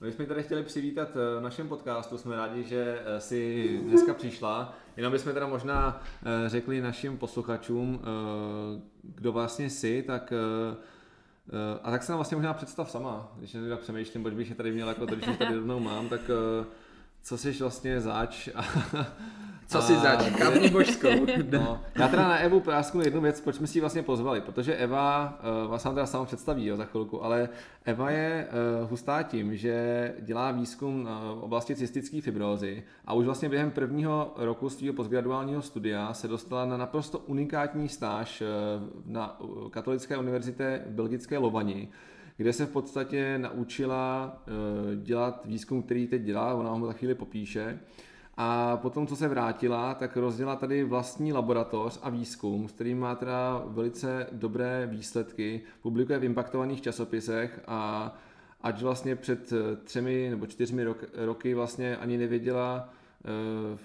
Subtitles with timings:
[0.00, 4.14] My jsme tady chtěli přivítat eh, v našem podcastu, jsme rádi, že eh, si dneska
[4.14, 4.74] přišla.
[4.96, 8.00] Jenom bychom teda možná eh, řekli našim posluchačům,
[9.02, 10.32] kdo vlastně jsi, tak
[11.82, 14.72] a tak se nám vlastně možná představ sama, když tak přemýšlím, proč bych je tady
[14.72, 16.20] měl jako to, když tady rovnou mám, tak
[17.28, 18.64] co jsi vlastně zač a
[19.66, 20.30] co si zač?
[20.38, 21.08] Kávní božskou.
[21.50, 24.76] no, já teda na Evu prásknu jednu věc, proč jsme si ji vlastně pozvali, protože
[24.76, 27.48] Eva, uh, vás vám teda sama představí jo, za chvilku, ale
[27.84, 28.48] Eva je
[28.82, 34.34] uh, hustá tím, že dělá výzkum v oblasti cystické fibrózy a už vlastně během prvního
[34.36, 39.38] roku svého postgraduálního studia se dostala na naprosto unikátní stáž uh, na
[39.70, 41.88] Katolické univerzitě v belgické Lovani,
[42.38, 44.36] kde se v podstatě naučila
[44.96, 47.78] dělat výzkum, který teď dělá, ona ho za chvíli popíše.
[48.40, 53.14] A potom, co se vrátila, tak rozdělala tady vlastní laboratoř a výzkum, s kterým má
[53.14, 58.12] teda velice dobré výsledky, publikuje v impaktovaných časopisech a
[58.62, 59.52] ať vlastně před
[59.84, 62.88] třemi nebo čtyřmi rok, roky vlastně ani nevěděla,
[63.24, 63.78] eh,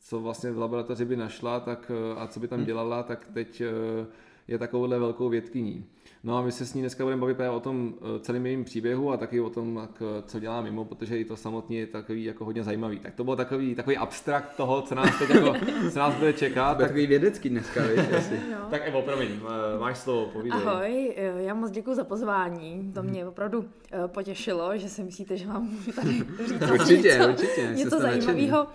[0.00, 2.64] co vlastně v laboratoři by našla tak, eh, a co by tam hm.
[2.64, 4.06] dělala, tak teď eh,
[4.48, 5.86] je takovouhle velkou vědkyní.
[6.24, 9.12] No a my se s ní dneska budeme bavit o tom eh, celém jejím příběhu
[9.12, 12.24] a taky o tom, jak, eh, co dělá mimo, protože i to samotně je takový
[12.24, 12.98] jako hodně zajímavý.
[12.98, 15.54] Tak to byl takový, takový abstrakt toho, co nás teď jako,
[15.92, 16.78] co nás bude čekat.
[16.78, 16.86] Tak...
[16.86, 18.40] Takový vědecký dneska, víš, asi.
[18.50, 18.70] No.
[18.70, 20.60] Tak Evo, promiň, eh, máš slovo, povídej.
[20.64, 22.92] Ahoj, já moc děkuji za pozvání.
[22.94, 23.64] To mě opravdu
[24.06, 26.10] potěšilo, že si myslíte, že mám tady
[26.46, 28.62] říct určitě, něco, určitě, něco zajímavého.
[28.62, 28.70] Uh,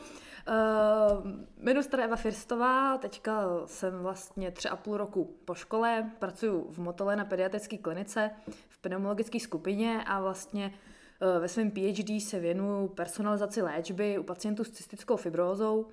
[1.57, 6.77] jmenuji se Eva Firstová, teďka jsem vlastně tři a půl roku po škole, pracuji v
[6.77, 8.31] Motole na pediatrické klinice
[8.69, 10.73] v pneumologické skupině a vlastně
[11.21, 15.87] uh, ve svém PhD se věnuju personalizaci léčby u pacientů s cystickou fibrózou, uh,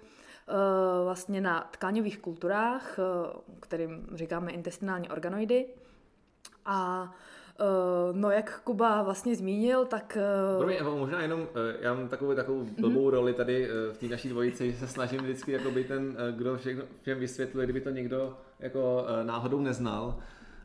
[1.04, 2.98] vlastně na tkáňových kulturách,
[3.60, 5.66] kterým říkáme intestinální organoidy.
[6.64, 7.10] A
[8.12, 10.18] no jak Kuba vlastně zmínil, tak...
[10.52, 10.58] Uh...
[10.58, 11.46] Promiň, možná jenom, uh,
[11.80, 12.74] já mám takovou, takovou mhm.
[12.80, 13.10] blbou mm-hmm.
[13.10, 16.38] roli tady uh, v té naší dvojici, že se snažím vždycky jako být ten, uh,
[16.38, 20.14] kdo všechno, všem vysvětluje, kdyby to někdo jako uh, náhodou neznal.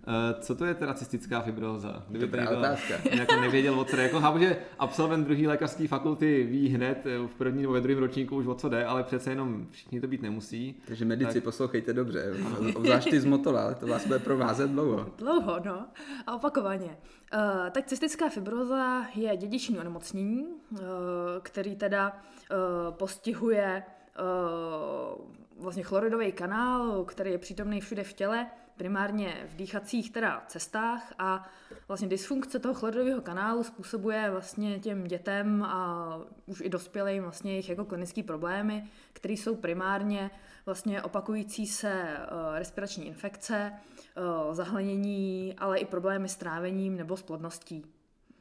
[0.07, 2.03] Uh, co to je teda cystická fibroza?
[2.07, 2.93] Kdyby to někdo otázka.
[3.11, 4.03] jako nevěděl, o co jde.
[4.03, 7.99] Jako chápu, že absolvent druhé lékařské fakulty ví hned eh, v první nebo ve druhém
[7.99, 10.81] ročníku už o co jde, ale přece jenom všichni to být nemusí.
[10.87, 11.43] Takže medici, tak...
[11.43, 12.33] poslouchejte dobře.
[12.75, 15.05] Obzvlášť ty z Motola, to vás bude provázet dlouho.
[15.17, 15.87] Dlouho, no.
[16.27, 16.97] A opakovaně.
[17.33, 20.79] Uh, tak cystická fibroza je dědiční onemocnění, uh,
[21.41, 23.83] který teda uh, postihuje
[25.59, 31.49] vlastně chloridový kanál, který je přítomný všude v těle, primárně v dýchacích teda cestách a
[31.87, 37.69] vlastně dysfunkce toho chloridového kanálu způsobuje vlastně těm dětem a už i dospělým vlastně jejich
[37.69, 38.83] jako klinické problémy,
[39.13, 40.31] které jsou primárně
[40.65, 43.73] vlastně opakující se uh, respirační infekce,
[44.47, 47.85] uh, zahlenění, ale i problémy s trávením nebo s plodností.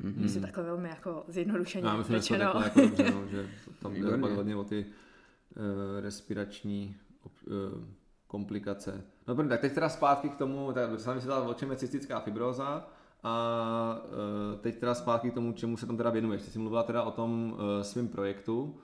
[0.00, 0.16] Mm-hmm.
[0.16, 3.48] Myslím takhle velmi jako zjednodušeně Já myslím, že to jako dobře, no, že
[3.82, 7.84] tam jde hodně o ty uh, respirační uh,
[8.30, 9.04] komplikace.
[9.26, 12.20] No dobrý, tak teď teda zpátky k tomu, tak jsem vysvětlila, o čem je cystická
[12.20, 12.86] fibroza
[13.22, 16.42] a uh, teď teda zpátky k tomu, čemu se tam teda věnuješ.
[16.42, 18.80] Ty jsi mluvila teda o tom uh, svém projektu.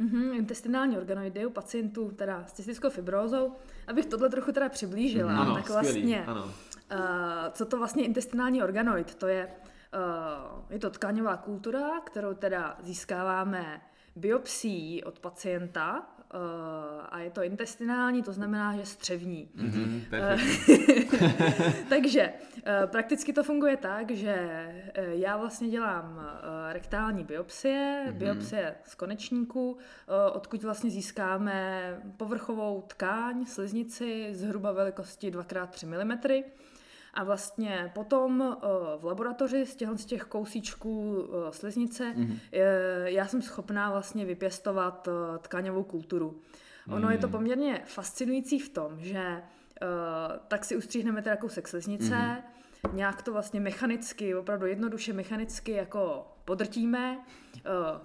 [0.00, 3.52] Mm-hmm, intestinální organoidy u pacientů teda s cystickou fibrózou.
[3.86, 6.44] Abych tohle trochu teda přiblížila, mm, ano, tak skvělý, vlastně, ano.
[6.44, 6.50] Uh,
[7.52, 9.14] co to vlastně intestinální organoid?
[9.14, 13.80] To je, uh, je to tkáňová kultura, kterou teda získáváme
[14.16, 16.06] biopsií od pacienta
[17.08, 19.48] a je to intestinální, to znamená, že střevní.
[19.56, 20.02] Mm-hmm,
[21.88, 24.36] Takže uh, prakticky to funguje tak, že
[24.94, 26.20] já vlastně dělám
[26.72, 28.12] rektální biopsie, mm-hmm.
[28.12, 29.78] biopsie z konečníku,
[30.32, 31.82] odkud vlastně získáme
[32.16, 36.42] povrchovou tkáň, sliznici zhruba velikosti 2x3 mm.
[37.14, 38.56] A vlastně potom
[38.98, 42.38] v laboratoři z těch, z těch kousíčků sliznice mm-hmm.
[43.04, 45.08] já jsem schopná vlastně vypěstovat
[45.40, 46.40] tkáňovou kulturu.
[46.88, 47.10] Ono mm.
[47.12, 47.32] je to hmm.
[47.32, 49.42] poměrně fascinující v tom, že
[50.48, 52.94] tak si ustříhneme teda kousek sliznice, mm-hmm.
[52.94, 57.18] nějak to vlastně mechanicky, opravdu jednoduše mechanicky jako podrtíme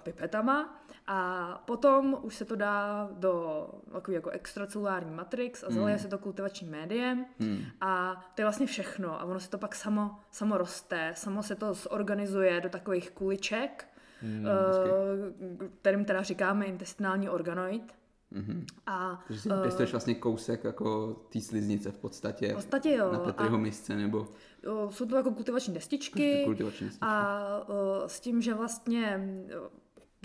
[0.02, 6.02] pipetama a potom už se to dá do takový jako extracelulární matrix a zalije mm.
[6.02, 7.62] se to kultivačním médiem mm.
[7.80, 11.54] a to je vlastně všechno a ono se to pak samo, samo roste, samo se
[11.54, 13.88] to zorganizuje do takových kuliček,
[14.22, 17.94] mm, uh, kterým teda říkáme intestinální organoid.
[18.32, 18.64] Mm-hmm.
[18.86, 22.52] A, Takže si uh, pěstuješ vlastně kousek jako té sliznice v podstatě.
[22.52, 23.12] V podstatě jo.
[23.12, 24.28] Na Petriho misce nebo...
[24.66, 26.42] Uh, jsou to jako kultivační destičky.
[26.44, 27.06] Kultivační destičky.
[27.06, 27.38] A
[27.68, 27.74] uh,
[28.06, 29.28] s tím, že vlastně,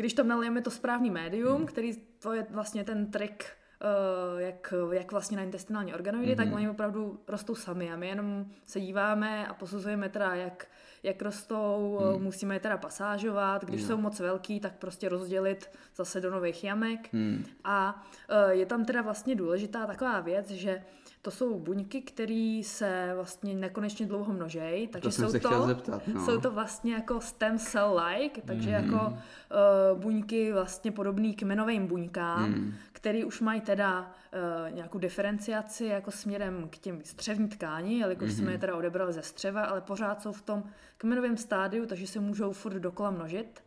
[0.02, 1.66] když tam nalijeme to správný médium, mm.
[1.66, 3.46] který to je vlastně ten trik,
[4.34, 6.38] uh, jak, jak vlastně na intestinální organoidy, mm-hmm.
[6.38, 10.68] tak oni opravdu rostou sami a my jenom se díváme a posuzujeme teda, jak
[11.04, 12.24] jak rostou, hmm.
[12.24, 13.88] musíme je teda pasážovat, když hmm.
[13.88, 17.14] jsou moc velký, tak prostě rozdělit zase do nových jamek.
[17.14, 17.46] Hmm.
[17.64, 18.06] A
[18.46, 20.84] uh, je tam teda vlastně důležitá taková věc, že
[21.22, 26.26] to jsou buňky, které se vlastně nekonečně dlouho množejí, takže to jsou, to, zeptat, no.
[26.26, 28.76] jsou to vlastně jako stem cell-like, takže mm.
[28.76, 32.74] jako uh, buňky vlastně podobné kmenovým buňkám, mm.
[32.92, 38.36] které už mají teda uh, nějakou diferenciaci jako směrem k těm střevní tkání, jelikož mm.
[38.36, 38.62] jsme je mhm.
[38.62, 40.64] teda odebrali ze střeva, ale pořád jsou v tom
[40.98, 43.64] kmenovém stádiu, takže se můžou furt dokola množit.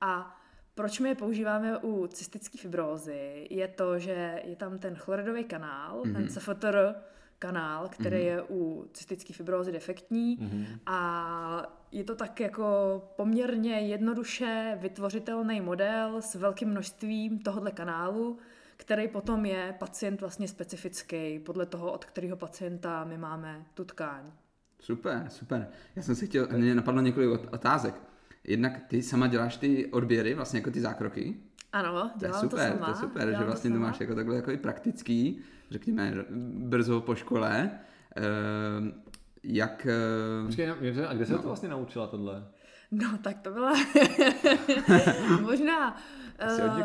[0.00, 0.41] A
[0.74, 6.02] proč my je používáme u cystické fibrózy, je to, že je tam ten chloridový kanál,
[6.02, 6.12] mm-hmm.
[6.12, 6.94] ten CFTR
[7.38, 8.36] kanál, který mm-hmm.
[8.36, 10.66] je u cystické fibrózy defektní mm-hmm.
[10.86, 18.38] a je to tak jako poměrně jednoduše vytvořitelný model s velkým množstvím tohohle kanálu,
[18.76, 24.32] který potom je pacient vlastně specifický podle toho, od kterého pacienta my máme tu tkáň.
[24.80, 25.68] Super, super.
[25.96, 28.11] Já jsem si chtěl, mě napadlo několik otázek.
[28.44, 31.36] Jednak ty sama děláš ty odběry, vlastně jako ty zákroky.
[31.72, 32.86] Ano, dělám to, je super, to sama.
[32.86, 35.40] To je super, že vlastně to, to máš jako takhle jako i praktický,
[35.70, 36.14] řekněme,
[36.54, 37.70] brzo po škole.
[38.18, 38.88] Uh,
[39.42, 39.86] jak...
[40.40, 40.46] Uh...
[40.46, 40.70] Počkej,
[41.08, 41.38] a kde se no.
[41.38, 42.44] to vlastně naučila tohle?
[42.90, 43.72] No, tak to byla
[45.40, 45.96] možná,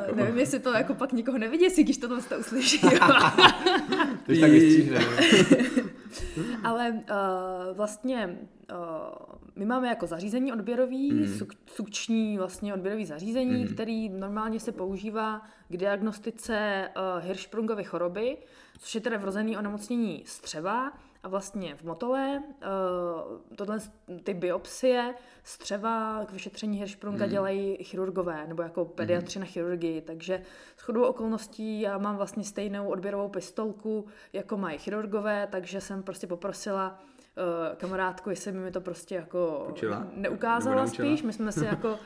[0.09, 2.79] uh, nevím, jestli to jako pak nikoho nevidí, když tohle to uslyší.
[4.25, 4.99] Ty tak vystříhne.
[6.63, 8.37] Ale uh, vlastně
[8.71, 8.77] uh,
[9.55, 11.27] my máme jako zařízení odběrový, mm.
[11.27, 13.73] suk, sukční vlastně odběrový zařízení, mm.
[13.73, 18.37] který normálně se používá k diagnostice uh, Hirschsprungovy choroby,
[18.79, 20.91] což je teda vrozený onemocnění střeva
[21.23, 23.79] a vlastně v Motole uh, tohle,
[24.23, 27.31] ty biopsie střeva k vyšetření Hirschsprunga mm.
[27.31, 29.41] dělají chirurgové, nebo jako pediatři mm.
[29.41, 30.41] na chirurgii, takže
[30.77, 36.27] s chodou okolností já mám vlastně stejnou odběrovou pistolku, jako mají chirurgové, takže jsem prostě
[36.27, 36.99] poprosila
[37.37, 40.07] uh, kamarádku, jestli by mi to prostě jako Učila?
[40.13, 41.23] neukázala spíš.
[41.23, 41.99] My jsme si jako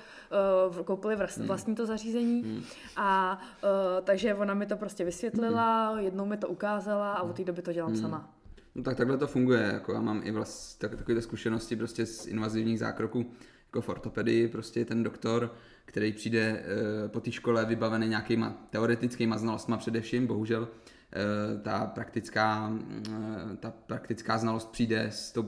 [0.78, 1.48] uh, koupili hmm.
[1.48, 2.64] vlastní to zařízení hmm.
[2.96, 3.70] a uh,
[4.04, 6.00] takže ona mi to prostě vysvětlila, hmm.
[6.00, 8.02] jednou mi to ukázala a od té doby to dělám hmm.
[8.02, 8.30] sama.
[8.76, 12.28] No tak takhle to funguje, jako já mám i vlast, tak, takové zkušenosti prostě z
[12.28, 13.32] invazivních zákroků,
[13.68, 15.54] jako v ortopedii, prostě ten doktor,
[15.86, 16.64] který přijde
[17.04, 20.68] uh, po té škole vybavený nějakýma teoretickýma znalostma především, bohužel
[21.14, 22.74] Eh, ta praktická,
[23.08, 25.46] eh, ta praktická znalost přijde s, to,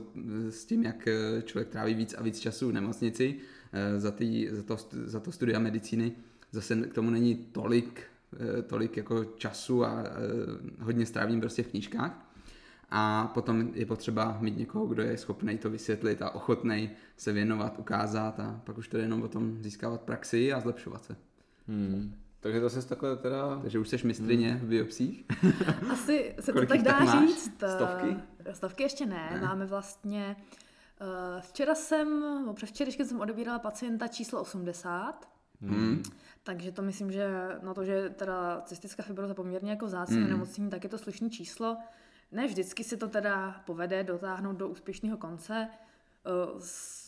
[0.50, 1.08] s tím, jak
[1.44, 3.34] člověk tráví víc a víc času v nemocnici
[3.96, 6.12] za, tý, za, to, za to studia medicíny.
[6.52, 8.02] Zase k tomu není tolik,
[8.66, 10.04] tolik jako času a
[10.80, 12.23] hodně strávím prostě v knížkách.
[12.90, 17.78] A potom je potřeba mít někoho, kdo je schopný to vysvětlit a ochotný se věnovat,
[17.78, 21.16] ukázat a pak už to je jenom o tom získávat praxi a zlepšovat se.
[21.68, 22.14] Hmm.
[22.40, 23.58] Takže to se takhle teda...
[23.62, 24.60] Takže už jsi mistrině hmm.
[24.60, 25.24] v biopsích?
[25.92, 27.62] Asi se to tak dá tak říct.
[27.74, 28.16] Stovky?
[28.52, 29.28] Stovky ještě ne.
[29.32, 29.40] ne.
[29.40, 30.36] Máme vlastně...
[31.00, 35.28] Uh, včera jsem, no předvčerejškem jsem odebírala pacienta číslo 80.
[35.60, 36.02] Hmm.
[36.42, 37.28] Takže to myslím, že
[37.62, 40.30] na to, že teda cystická fibroza poměrně jako vzácné hmm.
[40.30, 41.76] nemocní, tak je to slušné číslo.
[42.34, 45.68] Ne vždycky si to teda povede dotáhnout do úspěšného konce.
[46.54, 46.60] Uh,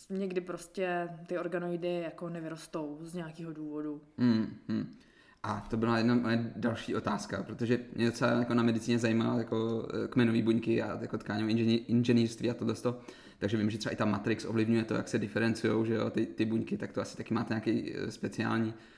[0.09, 4.01] někdy prostě ty organoidy jako nevyrostou z nějakého důvodu.
[4.17, 4.57] Hmm.
[4.67, 4.93] Hmm.
[5.43, 9.87] A to byla jedna moje další otázka, protože mě docela jako na medicíně zajímá jako
[9.93, 12.75] eh, kmenové buňky a jako tkáňové inženýrství a tohle.
[13.39, 16.77] Takže vím, že třeba i ta Matrix ovlivňuje to, jak se diferenciují, ty, ty buňky,
[16.77, 18.96] tak to asi taky máte nějaký eh, speciální Eh,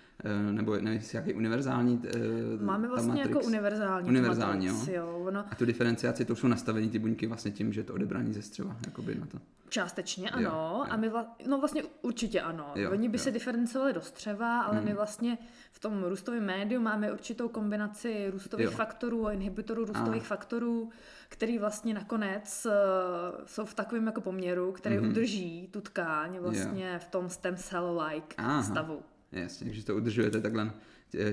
[0.51, 3.29] nebo nevím, jaký univerzální uh, Máme vlastně matrix.
[3.29, 4.09] jako univerzální.
[4.09, 4.93] Univerzální, matrix, jo.
[4.95, 5.45] jo ono...
[5.51, 8.75] A tu diferenciaci, to jsou nastavení ty buňky vlastně tím, že to odebrání ze střeva,
[8.85, 9.37] jakoby na to.
[9.69, 11.35] Částečně ano, jo, a my vla...
[11.47, 12.71] no vlastně určitě ano.
[12.75, 13.23] Jo, Oni by jo.
[13.23, 14.85] se diferencovali do střeva, ale hmm.
[14.85, 15.37] my vlastně
[15.71, 18.71] v tom růstovém médiu máme určitou kombinaci růstových jo.
[18.71, 20.25] faktorů a inhibitorů růstových a.
[20.25, 20.89] faktorů,
[21.29, 25.09] který vlastně nakonec uh, jsou v takovém jako poměru, který mm-hmm.
[25.09, 26.99] udrží tu tkáň vlastně jo.
[26.99, 28.63] v tom stem cell-like Aha.
[28.63, 29.01] stavu.
[29.31, 30.71] Jasně, takže to udržujete takhle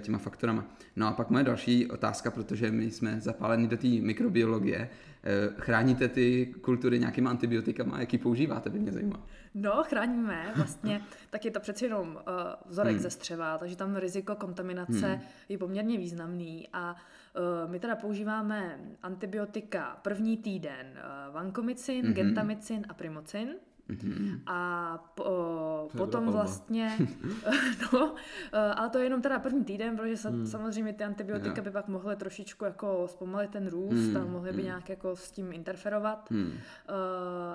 [0.01, 0.65] těma faktorama.
[0.97, 4.89] No a pak moje další otázka, protože my jsme zapáleni do té mikrobiologie,
[5.27, 8.01] Eh, chráníte ty kultury nějakýma antibiotikama?
[8.01, 9.23] Jaký používáte, by mě zajímalo.
[9.55, 11.01] No, chráníme vlastně,
[11.31, 12.23] tak je to přeci jenom uh,
[12.67, 13.03] vzorek hmm.
[13.03, 15.21] ze střeva, takže tam riziko kontaminace hmm.
[15.49, 20.87] je poměrně významný a uh, my teda používáme antibiotika první týden
[21.33, 22.15] vankomycin, hmm.
[22.15, 23.49] gentamicin a primocin.
[23.91, 24.41] Mm-hmm.
[24.47, 26.99] A po, potom vlastně,
[27.93, 28.15] no,
[28.53, 30.47] ale to je jenom teda první týden, protože sa, mm.
[30.47, 31.65] samozřejmě ty antibiotika yeah.
[31.65, 34.17] by pak mohly trošičku jako zpomalit ten růst mm.
[34.17, 34.65] a mohly by mm.
[34.65, 36.31] nějak jako s tím interferovat.
[36.31, 36.47] Mm.
[36.47, 36.53] Uh,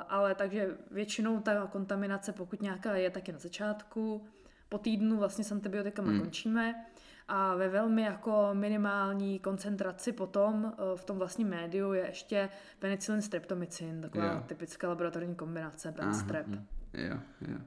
[0.10, 4.24] ale takže většinou ta kontaminace, pokud nějaká je, tak je na začátku.
[4.70, 6.20] Po týdnu vlastně s antibiotikama mm.
[6.20, 6.86] končíme
[7.34, 13.22] a ve velmi jako minimální koncentraci potom eh, v tom vlastním médiu je ještě penicillin
[13.22, 14.44] streptomycin, taková jo.
[14.46, 16.48] typická laboratorní kombinace ben strep.
[16.94, 17.58] Jo, jo.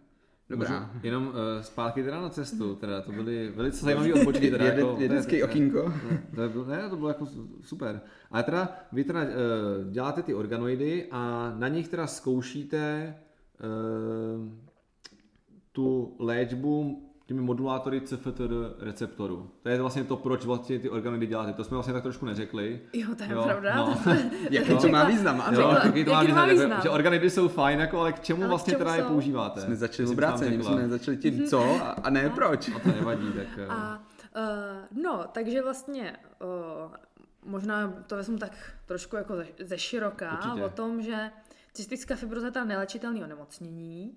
[0.49, 0.81] Dobrá.
[0.81, 4.51] Můžu jenom uh, zpátky teda na cestu, teda to byly velice zajímavé odbočky.
[4.51, 5.93] Teda Jede, jako, vědecký okýnko.
[6.35, 7.27] To, to, ne, to bylo jako
[7.61, 8.01] super.
[8.31, 9.29] Ale teda vy teda uh,
[9.91, 13.15] děláte ty organoidy a na nich teda zkoušíte
[13.65, 14.53] uh,
[15.73, 19.51] tu léčbu těmi modulátory CFTR receptorů.
[19.63, 21.53] To je vlastně to, proč vlastně ty organoidy děláte.
[21.53, 22.81] To jsme vlastně tak trošku neřekli.
[22.93, 23.75] Jo, to je jo, pravda.
[23.77, 23.99] No.
[24.51, 25.43] jaký to má význam?
[25.47, 25.61] Ano.
[25.61, 26.49] Jo, jaký to má význam?
[26.49, 26.71] význam?
[26.71, 29.03] Jako, že organoidy jsou fajn, jako, ale k čemu ale vlastně k čemu teda jsou?
[29.03, 29.61] je používáte?
[29.61, 32.69] Jsme začali obráceně, jsme začali tím co a, a ne proč.
[32.69, 33.33] A to nevadí.
[33.33, 33.67] Tak, eh.
[33.69, 34.03] a,
[34.37, 36.93] uh, no, takže vlastně uh,
[37.45, 38.53] možná to vezmu tak
[38.87, 40.65] trošku jako ze, ze široká Určitě.
[40.65, 41.31] o tom, že
[41.73, 44.17] cystická fibroza je ta nelečitelný onemocnění.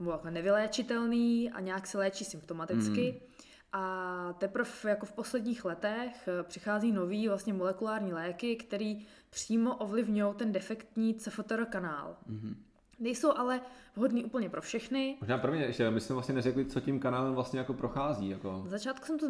[0.00, 3.20] Jako nevyléčitelný a nějak se léčí symptomaticky.
[3.20, 3.26] Mm.
[3.72, 8.94] A teprve jako v posledních letech eh, přichází nový vlastně molekulární léky, které
[9.30, 12.16] přímo ovlivňují ten defektní CFTR kanál.
[12.30, 12.54] Mm-hmm.
[12.98, 13.60] Nejsou ale
[13.96, 15.16] vhodný úplně pro všechny.
[15.20, 18.28] Možná pro mě ještě, my jsme vlastně neřekli, co tím kanálem vlastně jako prochází.
[18.28, 18.60] Jako...
[18.64, 19.26] Na začátku jsem to.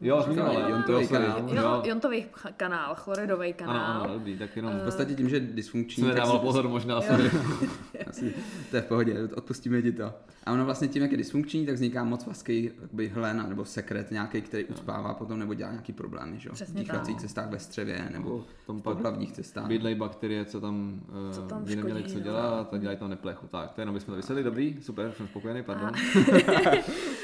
[0.00, 1.38] Jo, zmiňovala, jontový kanál.
[1.48, 3.76] Jo, jo, jontový kanál, chloridový kanál.
[3.76, 4.72] Ano, ano, dobrý, tak jenom...
[4.78, 6.00] V podstatě tím, že dysfunkční...
[6.00, 6.96] Jsem nedával pozor možná.
[8.06, 8.34] Asi,
[8.70, 10.12] to je v pohodě, odpustíme ti to.
[10.44, 12.70] A ono vlastně tím, jak je dysfunkční, tak vzniká moc vaský
[13.12, 16.50] hlena nebo sekret nějaký, který uspává potom nebo dělá nějaký problémy, že?
[16.50, 19.66] v dýchacích cestách ve střevě nebo v podlavních cestách.
[19.66, 21.00] Bydlej bakterie, co tam,
[21.32, 23.46] co tam uh, neměli co dělat a dělají to neplechu.
[23.46, 25.88] Tak, to jenom bychom to vysvětlili, dobrý, super, jsem spokojený, pardon.
[25.88, 25.92] A...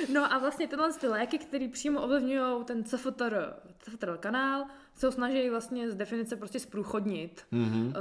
[0.13, 5.13] no a vlastně tyhle ty léky, které přímo ovlivňují ten CFTR, CFTR kanál, se ho
[5.13, 7.47] snaží vlastně z definice prostě zprůchodnit.
[7.53, 7.87] Mm-hmm.
[7.87, 7.95] Uh,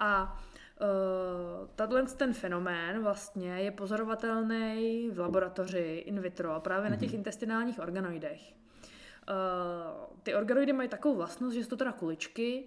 [0.00, 0.40] a
[0.80, 6.90] Uh, Tadle ten fenomén vlastně je pozorovatelný v laboratoři in vitro právě mm-hmm.
[6.90, 7.18] na těch mhm.
[7.18, 8.40] intestinálních organoidech.
[8.42, 12.64] Uh, ty organoidy mají takovou vlastnost, že jsou to teda kuličky,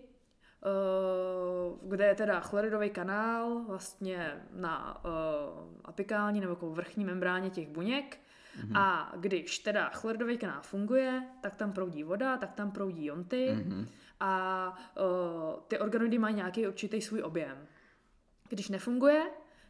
[1.82, 5.12] kde je teda chloridový kanál vlastně na uh,
[5.84, 8.18] apikální nebo jako vrchní membráně těch buněk
[8.60, 8.80] mm-hmm.
[8.80, 13.88] a když teda chloridový kanál funguje, tak tam proudí voda, tak tam proudí jonty mm-hmm.
[14.20, 17.68] a uh, ty organoidy mají nějaký určitý svůj objem.
[18.50, 19.26] Když nefunguje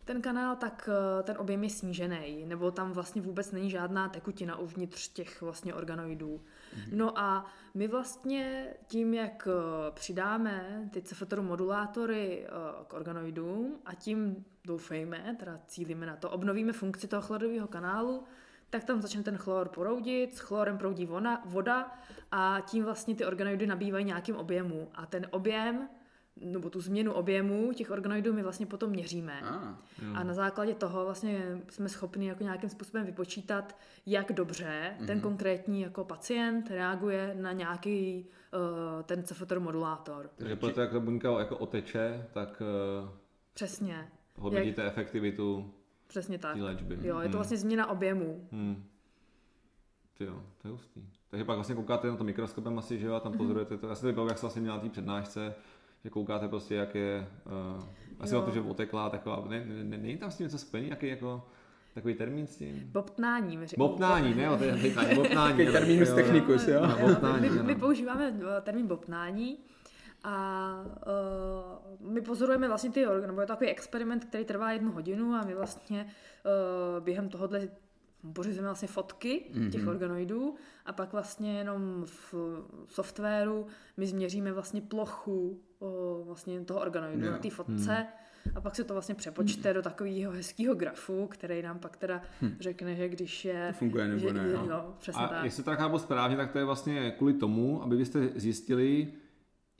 [0.05, 4.57] ten kanál, tak eh, ten objem je snížený, nebo tam vlastně vůbec není žádná tekutina
[4.57, 6.41] uvnitř těch vlastně organoidů.
[6.75, 6.89] Mm-hmm.
[6.91, 12.49] No a my vlastně tím, jak eh, přidáme ty cefatoru modulátory eh,
[12.87, 18.23] k organoidům a tím doufejme, teda cílíme na to, obnovíme funkci toho chlorového kanálu,
[18.69, 21.07] tak tam začne ten chlor proudit, s chlorem proudí
[21.45, 21.91] voda
[22.31, 24.89] a tím vlastně ty organoidy nabývají nějakým objemu.
[24.95, 25.89] A ten objem
[26.41, 29.41] nebo tu změnu objemu těch organoidů my vlastně potom měříme.
[29.43, 29.75] Ah,
[30.13, 35.05] a na základě toho vlastně jsme schopni jako nějakým způsobem vypočítat, jak dobře mm-hmm.
[35.05, 40.29] ten konkrétní jako pacient reaguje na nějaký uh, ten cefotor modulátor.
[40.35, 42.61] Takže proto, jak ta buňka jako oteče, tak
[43.01, 43.09] uh,
[43.53, 44.07] Přesně.
[44.35, 44.91] hodnotíte jak...
[44.91, 45.73] efektivitu
[46.07, 46.57] Přesně tak.
[46.57, 46.97] léčby.
[47.01, 47.31] Jo, je to hmm.
[47.31, 48.47] vlastně změna objemu.
[48.51, 48.83] Hmm.
[50.19, 51.09] Jo, to je hustý.
[51.29, 53.37] Takže pak vlastně koukáte na to mikroskopem asi, že jo, a tam mhm.
[53.37, 53.87] pozorujete to.
[53.87, 55.55] Já si to vybavu, jak se vlastně měla té přednášce,
[56.05, 57.27] že koukáte prostě, jak je,
[57.77, 57.83] uh,
[58.19, 60.89] asi na to, že oteklá taková, ne, ne, ne, není tam s tím něco spojený,
[60.89, 61.47] jaký jako
[61.93, 62.89] takový termín s tím?
[62.91, 63.57] Bobtnání.
[63.57, 64.73] My bobtnání, ne, to je
[65.15, 65.57] bobtnání.
[65.57, 66.87] Takový termín z technikus, jo?
[66.87, 69.57] No, bobtnání, my, my, používáme eh, termín bobtnání
[70.23, 70.71] a
[72.01, 75.33] uh, my pozorujeme vlastně ty orgány, nebo je to takový experiment, který trvá jednu hodinu
[75.33, 77.67] a my vlastně uh, během tohohle
[78.33, 79.69] pořizujeme vlastně fotky mm-hmm.
[79.69, 80.55] těch organoidů
[80.85, 82.35] a pak vlastně jenom v
[82.87, 83.67] softwaru
[83.97, 88.57] my změříme vlastně plochu o, vlastně toho organoidu na té fotce hmm.
[88.57, 89.75] a pak se to vlastně přepočte hmm.
[89.75, 92.55] do takového hezkého grafu, který nám pak teda hmm.
[92.59, 93.67] řekne, že když je...
[93.67, 94.53] To funguje nebo že, ne.
[94.53, 95.45] No, no přesně a tak.
[95.45, 99.13] jestli to tak chápu správně, tak to je vlastně kvůli tomu, aby byste zjistili,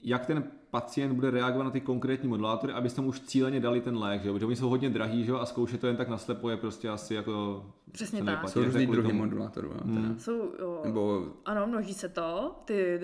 [0.00, 0.44] jak ten
[0.80, 4.32] pacient bude reagovat na ty konkrétní modulátory, abyste mu už cíleně dali ten lék, že?
[4.32, 5.32] protože oni jsou hodně drahý že?
[5.32, 7.64] a zkoušet to jen tak naslepo je prostě asi jako...
[7.92, 8.26] Přesně tak.
[8.26, 9.72] Neplatí, jsou různý druhy modulátorů.
[9.84, 10.18] Hmm.
[10.18, 11.26] Jsou, jo, Nebo...
[11.44, 13.00] Ano, množí se to, ty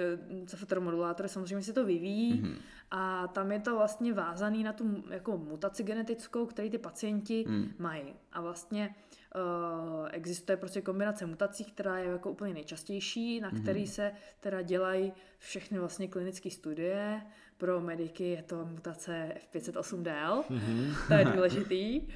[0.46, 2.54] CFTR modulátory, samozřejmě se to vyvíjí hmm.
[2.94, 7.72] A tam je to vlastně vázaný na tu jako mutaci genetickou, který ty pacienti Hmm.
[7.78, 8.14] mají.
[8.32, 8.94] A vlastně
[9.34, 15.12] uh, existuje prostě kombinace mutací, která je jako úplně nejčastější, na který se teda dělají
[15.38, 17.22] všechny vlastně klinické studie.
[17.62, 20.44] Pro mediky je to mutace F508del,
[21.08, 22.00] to je důležitý.
[22.00, 22.06] Uh,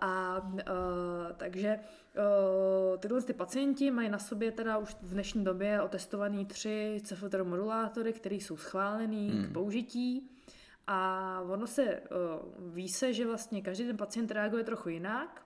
[0.00, 0.60] a uh,
[1.36, 7.00] takže uh, tyhle ty pacienti mají na sobě teda už v dnešní době otestovaný tři
[7.04, 9.46] CFTR modulátory, které jsou schválený hmm.
[9.46, 10.30] k použití.
[10.86, 15.42] A ono se uh, ví se, že vlastně každý ten pacient reaguje trochu jinak.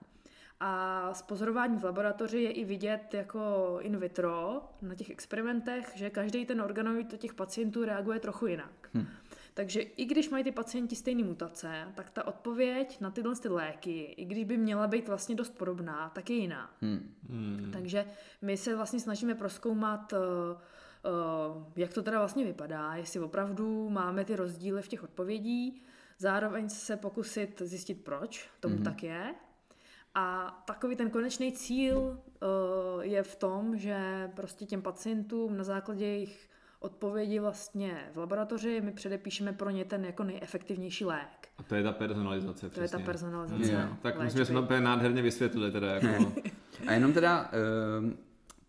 [0.59, 6.09] A z pozorování v laboratoři je i vidět jako in vitro na těch experimentech, že
[6.09, 8.89] každý ten organoid těch pacientů reaguje trochu jinak.
[8.93, 9.07] Hmm.
[9.53, 14.01] Takže i když mají ty pacienti stejné mutace, tak ta odpověď na tyhle ty léky,
[14.01, 16.71] i když by měla být vlastně dost podobná, tak je jiná.
[16.81, 17.13] Hmm.
[17.29, 17.69] Hmm.
[17.73, 18.05] Takže
[18.41, 24.25] my se vlastně snažíme proskoumat, uh, uh, jak to teda vlastně vypadá, jestli opravdu máme
[24.25, 25.83] ty rozdíly v těch odpovědí,
[26.17, 28.83] zároveň se pokusit zjistit, proč tomu mm-hmm.
[28.83, 29.35] tak je.
[30.15, 36.05] A takový ten konečný cíl uh, je v tom, že prostě těm pacientům na základě
[36.05, 41.47] jejich odpovědi vlastně v laboratoři my předepíšeme pro ně ten jako nejefektivnější lék.
[41.57, 42.69] A to je ta personalizace.
[42.69, 43.05] To je ta přesně.
[43.05, 43.71] personalizace.
[43.71, 43.79] Jo.
[44.01, 44.23] Tak léčby.
[44.23, 46.33] myslím, že jsme to úplně nádherně vysvětlili teda jako...
[46.87, 48.17] A jenom teda ehm,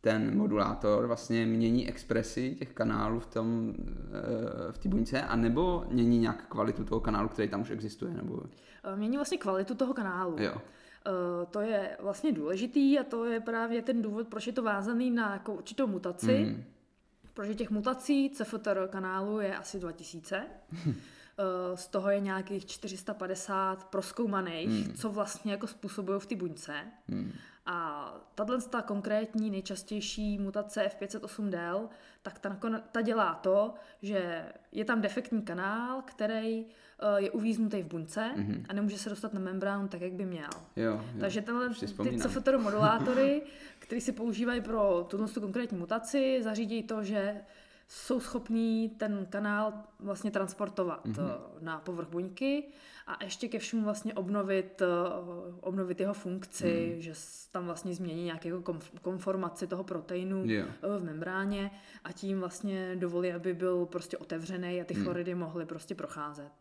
[0.01, 6.19] ten modulátor vlastně mění expresi těch kanálů v tom, eh, v té buňce, anebo mění
[6.19, 8.35] nějak kvalitu toho kanálu, který tam už existuje, nebo...
[8.35, 8.47] Uh,
[8.97, 10.37] Mění vlastně kvalitu toho kanálu.
[10.39, 10.55] Jo.
[11.07, 15.11] Uh, to je vlastně důležitý a to je právě ten důvod, proč je to vázaný
[15.11, 16.39] na jako určitou mutaci.
[16.39, 16.65] Mm.
[17.35, 20.47] Protože těch mutací CFTR kanálu je asi 2000.
[20.87, 20.95] Uh,
[21.75, 24.95] z toho je nějakých 450 proskoumaných, mm.
[24.95, 26.75] co vlastně jako způsobují v té buňce.
[27.09, 27.33] Hmm.
[27.67, 31.89] A tahle ta konkrétní nejčastější mutace F508del,
[32.23, 32.59] tak ta,
[32.93, 36.71] ta dělá to, že je tam defektní kanál, který uh,
[37.17, 38.65] je uvíznutý v buňce mm-hmm.
[38.69, 40.49] a nemůže se dostat na membránu tak, jak by měl.
[40.77, 41.01] Jo, jo.
[41.21, 41.69] Takže tenhle,
[42.03, 42.19] ty.
[42.19, 43.43] CFTR modulátory,
[43.79, 47.41] které se používají pro tuto tu konkrétní mutaci, zařídí to, že
[47.89, 51.15] jsou schopní ten kanál vlastně transportovat Mhm.
[51.15, 51.39] mm-hmm.
[51.61, 52.65] na povrch buňky
[53.07, 54.87] a ještě ke všemu vlastně obnovit, eh,
[55.61, 57.03] obnovit jeho funkci, mm.
[57.03, 57.13] že
[57.53, 60.65] tam vlastně změní nějakou konf- konformaci toho proteinu eh,
[60.99, 61.71] v membráně
[62.05, 65.03] a tím vlastně dovolí, aby byl prostě otevřený a ty Mhm.
[65.05, 66.53] chloridy mohly prostě procházet.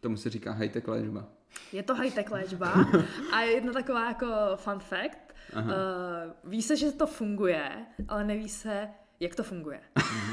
[0.00, 1.24] Tomu se říká high-tech léčba.
[1.72, 2.74] Je to high-tech léčba
[3.32, 5.18] a je jedna taková jako fun fact.
[5.56, 5.62] Uh,
[6.44, 8.88] ví se, že to funguje, ale neví se,
[9.20, 9.80] jak to funguje.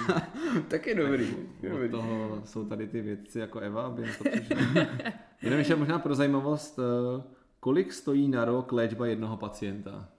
[0.67, 1.36] tak je dobrý.
[1.36, 1.89] Od dobrý.
[1.89, 4.58] toho jsou tady ty vědci jako Eva, aby to přišlo.
[5.41, 7.23] Jenom ještě možná pro zajímavost, eh,
[7.60, 10.10] kolik stojí na rok léčba jednoho pacienta?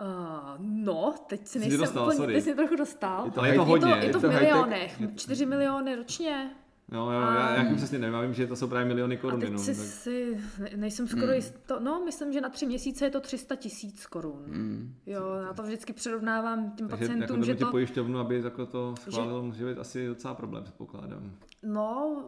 [0.00, 2.34] Uh, no, teď si nejsem dostal, úplně, sorry.
[2.34, 3.24] teď si trochu dostal.
[3.24, 5.14] Je to- Ale je to hodně, Je to, je je to v milionech, je to-
[5.16, 6.50] 4 miliony ročně.
[6.92, 9.40] Jo, jo, já, já přesně nevím, já vím, že to jsou právě miliony A korun
[9.40, 9.64] teď jenom.
[9.64, 9.84] si, tak...
[9.86, 11.42] si ne- nejsem skoro Hmm.
[11.66, 14.44] to, no, myslím, že na tři měsíce je to 300 tisíc korun.
[14.46, 14.94] Hmm.
[15.06, 17.70] Jo, já to vždycky přirovnávám těm Takže jako pacientům, že to...
[17.70, 21.32] pojišťovnu, aby jako to schválil, může být asi docela problém, předpokládám.
[21.62, 22.24] No,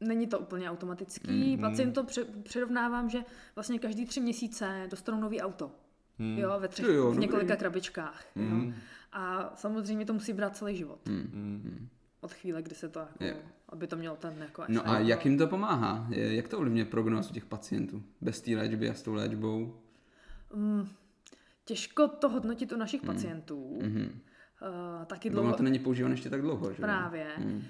[0.00, 1.32] není to úplně automatický.
[1.32, 2.06] Mm, Mm, Pacient to
[2.42, 3.18] přirovnávám, že
[3.54, 5.70] vlastně každý tři měsíce dostanou nový auto.
[6.18, 6.32] Hmm.
[6.32, 6.38] Mm.
[6.38, 7.20] Jo, ve třech, To jo, v dobrý.
[7.20, 8.24] několika krabičkách.
[8.34, 8.48] Mm.
[8.50, 8.66] Hmm.
[8.68, 8.72] Jo.
[9.12, 10.98] A samozřejmě to musí brát celý život.
[11.08, 11.30] Mm.
[11.32, 11.88] Hmm.
[12.20, 13.34] Od chvíle, kdy se to jako, Jo.
[13.68, 16.06] aby to mělo ten jako No a jak jim to pomáhá?
[16.10, 18.02] Je- Jak to ovlivňuje prognózu těch pacientů?
[18.20, 19.80] Bez té léčby a s tou léčbou?
[20.54, 20.88] Mm,
[21.64, 23.06] těžko to hodnotit u našich mm.
[23.06, 23.78] pacientů.
[23.82, 24.20] Mhm.
[24.98, 26.82] Uh, taky dlouho, ono to není používané ještě tak dlouho, že?
[26.82, 27.26] Právě.
[27.36, 27.56] Hmm.
[27.56, 27.64] Uh,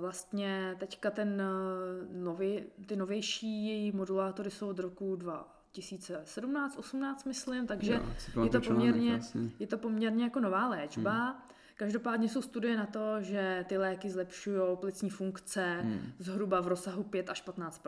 [0.00, 7.92] vlastně teďka ten uh, nový, ty novější modulátory jsou od roku 2017, 18 myslím, takže
[8.36, 9.50] Jo, je to, poměrně, jasně.
[9.58, 11.24] je to poměrně jako nová léčba.
[11.24, 11.40] Hmm.
[11.76, 16.12] Každopádně jsou studie na to, že ty léky zlepšují plicní funkce Hmm.
[16.18, 17.82] zhruba v rozsahu 5 až 15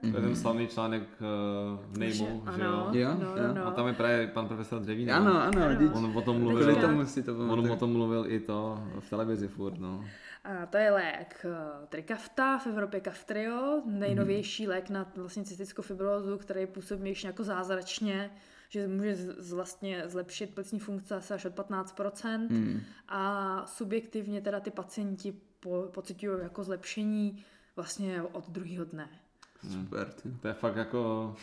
[0.00, 2.42] To je ten slavný článek uh, v Nejmu, že jo?
[2.46, 3.54] ano, Jo, no, jo.
[3.54, 3.66] no.
[3.66, 5.12] A tam je právě pan profesor Dřevín.
[5.12, 5.92] Ano, ano, Ano.
[5.94, 6.76] On o tom mluvil.
[6.76, 10.04] Tomu si to On o tom mluvil i to v televizi furt, no.
[10.44, 16.38] A to je lék eh, Trikafta, v Evropě Kaftrio, nejnovější lék na vlastně cystickou fibrózu,
[16.38, 18.30] který působí ještě jako zázračně,
[18.68, 22.48] že může z, vlastně zlepšit plicní funkce asi až od 15%.
[22.50, 22.80] Hmm.
[23.08, 27.44] A subjektivně teda ty pacienti po, pocitují jako zlepšení
[27.76, 29.08] vlastně od druhého dne.
[29.70, 30.12] Super.
[30.12, 30.30] Ty.
[30.40, 31.34] To je fakt jako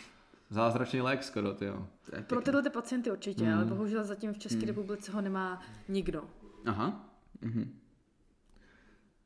[0.50, 1.88] zázračný lék skoro, ty jo.
[2.10, 5.62] To je Pro tyhle ty pacienty určitě, ale bohužel zatím v České republice ho nemá
[5.88, 6.24] nikdo.
[6.66, 7.10] Aha.
[7.40, 7.78] Mhm.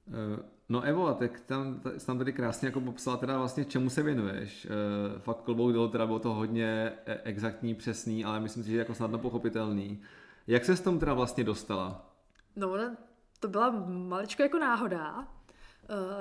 [0.09, 4.67] Eh, No Evo, tak tam, tam tady krásně jako popsala teda vlastně čemu se věnuješ.
[4.67, 8.79] Eh, Fakt klobouk dolů, teda bylo to hodně eh, exaktní, přesný, ale myslím si, že
[8.79, 10.03] jako snadno pochopitelný.
[10.47, 12.13] Jak se s tom teda vlastně dostala?
[12.57, 12.77] No,
[13.41, 15.29] to byla maličko jako náhoda.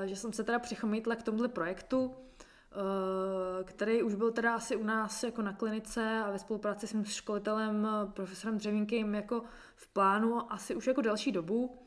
[0.06, 2.16] že jsem se teda přichomítla k tomuhle projektu,
[2.72, 6.94] Eh, který už byl teda asi u nás jako na klinice a ve spolupráci s
[6.94, 9.44] mým školitelem eh, profesorem Dřevínkem jako
[9.76, 11.78] v plánu asi už jako další dobu,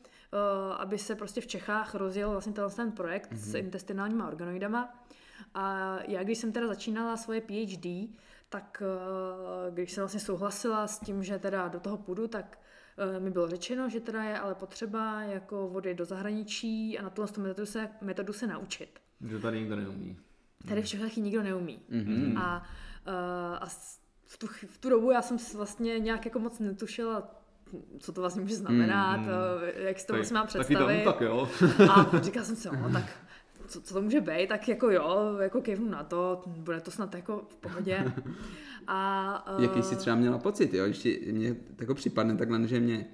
[0.77, 3.37] aby se prostě v Čechách rozjel vlastně ten projekt mm-hmm.
[3.37, 3.65] s mhm.
[3.65, 5.03] intestinálníma organoidama.
[5.53, 8.09] A já, když jsem teda začínala svoje PhD,
[8.49, 8.83] tak
[9.69, 12.59] když jsem vlastně souhlasila s tím, že teda do toho půjdu, tak
[13.19, 17.31] mi bylo řečeno, že teda je ale potřeba jako vody do zahraničí a na tuhle
[17.37, 18.99] metodu se, metodu se naučit.
[19.21, 20.17] Že tady nikdo neumí.
[20.67, 21.79] Tady všechno taky nikdo neumí.
[21.89, 22.39] Mm-hmm.
[22.39, 22.65] A,
[23.59, 23.65] a
[24.25, 27.40] v, tu, v tu dobu já jsem vlastně nějak jako moc netušila,
[27.99, 29.27] co to vlastně může znamenat, mm,
[29.75, 31.03] jak si to vlastně mám představit.
[31.03, 31.49] Tam, tak jo.
[31.89, 33.03] a říkala jsem si, no, tak
[33.67, 37.15] co, co to může být, tak jako jo, jako kejvnu na to, bude to snad
[37.15, 38.13] jako v pohodě.
[38.87, 39.63] A, uh...
[39.63, 40.85] Jaký jsi třeba měla pocit, jo?
[40.85, 43.05] Ještě mě tako připadne takhle, že mě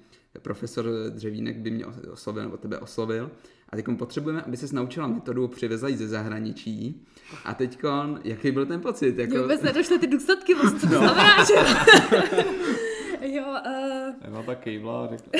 [0.42, 3.30] profesor Dřevínek by mě oslovil, nebo tebe oslovil.
[3.68, 7.06] A teď potřebujeme, aby se naučila metodu přivezat ze zahraničí.
[7.44, 7.78] A teď,
[8.24, 9.18] jaký byl ten pocit?
[9.18, 9.30] Jako...
[9.30, 10.98] Mě vůbec nedošly ty důsledky, co to no.
[10.98, 11.54] znamená, že...
[13.34, 14.14] jo, uh...
[14.20, 15.32] Eva tak kejvla a řekla.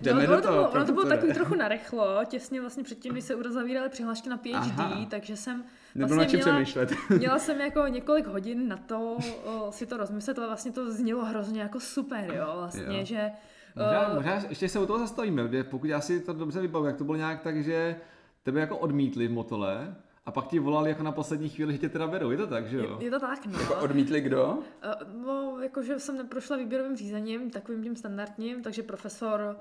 [0.00, 3.34] Jdeme no, do toho, ono to bylo takový trochu narechlo, těsně vlastně předtím, když se
[3.34, 5.06] uzavíraly přihlášky na PhD, Aha.
[5.10, 6.92] takže jsem Nebylo vlastně měla, přemýšlet.
[7.18, 11.24] měla jsem jako několik hodin na to o, si to rozmyslet, ale vlastně to znělo
[11.24, 13.04] hrozně jako super, jo, vlastně, jo.
[13.04, 13.30] že
[13.76, 16.96] Možná, uh, možná ještě se u toho zastavíme, pokud já si to dobře vybavu, jak
[16.96, 17.96] to bylo nějak tak, že
[18.42, 19.94] tebe jako odmítli v Motole,
[20.26, 22.68] a pak ti volali jako na poslední chvíli, že tě teda vedou, je to tak,
[22.68, 22.96] že jo?
[23.00, 23.60] Je, je to tak, no.
[23.60, 24.46] Jako odmítli kdo?
[24.46, 29.56] Uh, no, jakože jsem neprošla výběrovým řízením, takovým tím standardním, takže profesor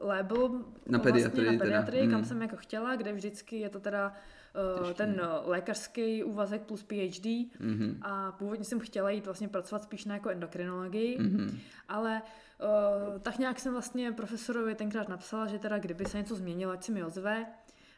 [0.00, 2.10] uh, Label na pediatrii, vlastně na pediatrii teda.
[2.10, 2.24] kam mm.
[2.24, 4.12] jsem jako chtěla, kde vždycky je to teda
[4.80, 7.96] uh, ten lékařský úvazek plus PhD mm-hmm.
[8.02, 11.58] a původně jsem chtěla jít vlastně pracovat spíš na jako endokrinologii, mm-hmm.
[11.88, 16.72] ale uh, tak nějak jsem vlastně profesorovi tenkrát napsala, že teda kdyby se něco změnilo,
[16.72, 17.46] ať si mi ozve.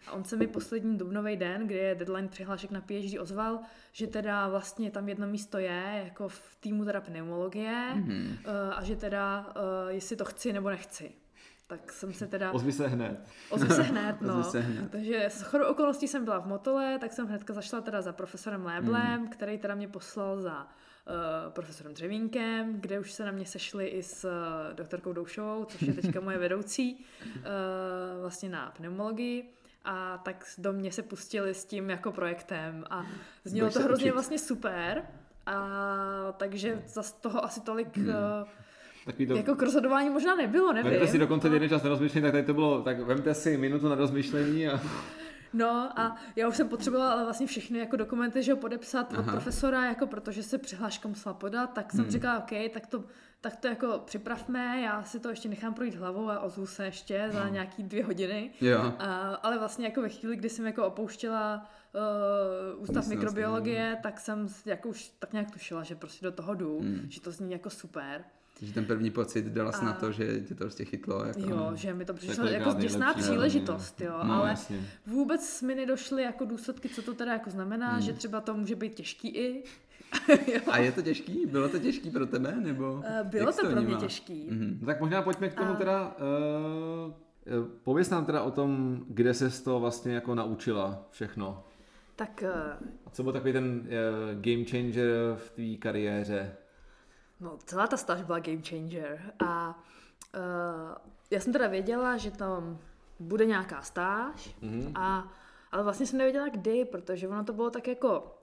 [0.06, 3.61] A on se mi poslední dubnový den, kdy je deadline přihlášek na PhD, ozval,
[3.92, 8.37] že teda vlastně tam jedno místo je, jako v týmu teda pneumologie mm-hmm.
[8.76, 11.12] a že teda uh, jestli to chci nebo nechci
[11.68, 12.52] tak jsem se teda...
[12.52, 13.28] Ozvi se hned.
[13.50, 14.44] Ozvi se hned, no.
[14.44, 14.90] se hned.
[14.90, 18.64] Takže s chodou okolností jsem byla v Motole, tak jsem hnedka zašla teda za profesorem
[18.64, 19.28] Léblem, mm.
[19.28, 24.02] který teda mě poslal za uh, profesorem Dřevínkem, kde už se na mě sešli i
[24.02, 27.04] s uh, doktorkou Doušovou, což je teďka moje vedoucí,
[27.37, 27.42] uh,
[28.20, 33.06] vlastně na pneumologii a tak do mě se pustili s tím jako projektem a
[33.44, 34.12] znělo to hrozně učit.
[34.12, 35.02] vlastně super
[35.46, 38.14] a takže za toho asi tolik hmm.
[39.06, 39.36] Takový to...
[39.36, 40.90] Jako k rozhodování možná nebylo, nevím.
[40.90, 43.88] Vemte si dokonce jeden čas na rozmyšlení, tak tady to bylo, tak vemte si minutu
[43.88, 44.80] na rozmyšlení a...
[45.52, 49.22] No a já už jsem potřebovala ale vlastně všechny jako dokumenty, že ho podepsat Aha.
[49.22, 52.10] od profesora, jako protože se přihláška musela podat, tak jsem hmm.
[52.10, 53.04] říkala, OK, tak to,
[53.40, 57.29] tak to jako připravme, já si to ještě nechám projít hlavou a ozvu se ještě
[57.33, 57.53] za no.
[57.53, 58.51] nějaký dvě hodiny.
[58.61, 58.94] Jo.
[58.98, 61.70] A, ale vlastně jako ve chvíli, kdy jsem jako opouštěla
[62.74, 64.03] uh, ústav Myslím mikrobiologie, vlastně.
[64.03, 67.07] tak jsem jako už tak nějak tušila, že prostě do toho jdu, hmm.
[67.09, 68.24] že to zní jako super.
[68.59, 69.85] Takže ten první pocit dala a...
[69.85, 71.24] na to, že tě to prostě chytlo.
[71.24, 74.81] Jako, jo, že mi to přišlo jako děsná příležitost, jo, no, ale jasně.
[75.07, 78.03] vůbec mi nedošly jako důsledky, co to teda jako znamená, hmm.
[78.03, 79.64] že třeba to může být těžký i.
[80.70, 81.46] a je to těžký?
[81.46, 82.56] Bylo to těžký pro tebe?
[82.60, 84.50] Nebo uh, bylo to, to pro mě těžký.
[84.50, 84.86] Mm-hmm.
[84.86, 85.74] Tak možná pojďme k tomu a...
[85.76, 86.16] teda,
[87.56, 91.64] uh, pověz nám teda o tom, kde se to vlastně jako naučila všechno.
[92.16, 92.44] Tak...
[92.46, 92.88] Uh...
[93.06, 96.56] A co byl takový ten uh, game changer v tvý kariéře?
[97.40, 99.82] No, celá ta stáž byla game changer a
[100.36, 100.94] uh,
[101.30, 102.78] já jsem teda věděla, že tam
[103.20, 104.92] bude nějaká stáž, mm-hmm.
[104.94, 105.32] a,
[105.72, 108.38] ale vlastně jsem nevěděla kdy, protože ono to bylo tak jako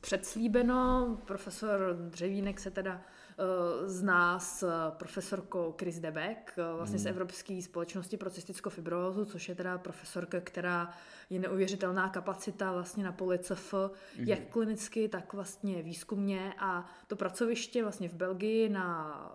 [0.00, 3.00] předslíbeno, profesor Dřevínek se teda
[3.42, 7.10] Eh, zná s profesorkou Chris Debek, eh, vlastně z hmm.
[7.10, 10.94] Evropské společnosti pro cystickou fibrózu, což je teda profesorka, která
[11.30, 13.74] je neuvěřitelná kapacita vlastně na poli CF,
[14.18, 14.28] mm.
[14.28, 19.32] jak klinicky, tak vlastně výzkumně a to pracoviště vlastně v Belgii na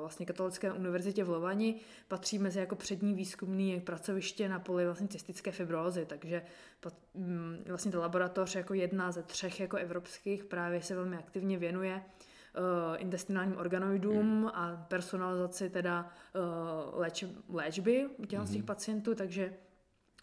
[0.00, 5.52] vlastně katolické univerzitě v Lovani patří mezi jako přední výzkumný pracoviště na poli vlastně cystické
[5.52, 6.42] fibrózy, takže
[7.14, 12.02] mm, vlastně ta laboratoř jako jedna ze třech jako evropských právě se velmi aktivně věnuje
[12.96, 14.46] intestinálním organoidům mm.
[14.46, 18.62] a personalizaci teda uh, léč, léčby u těch mm.
[18.62, 19.52] pacientů, takže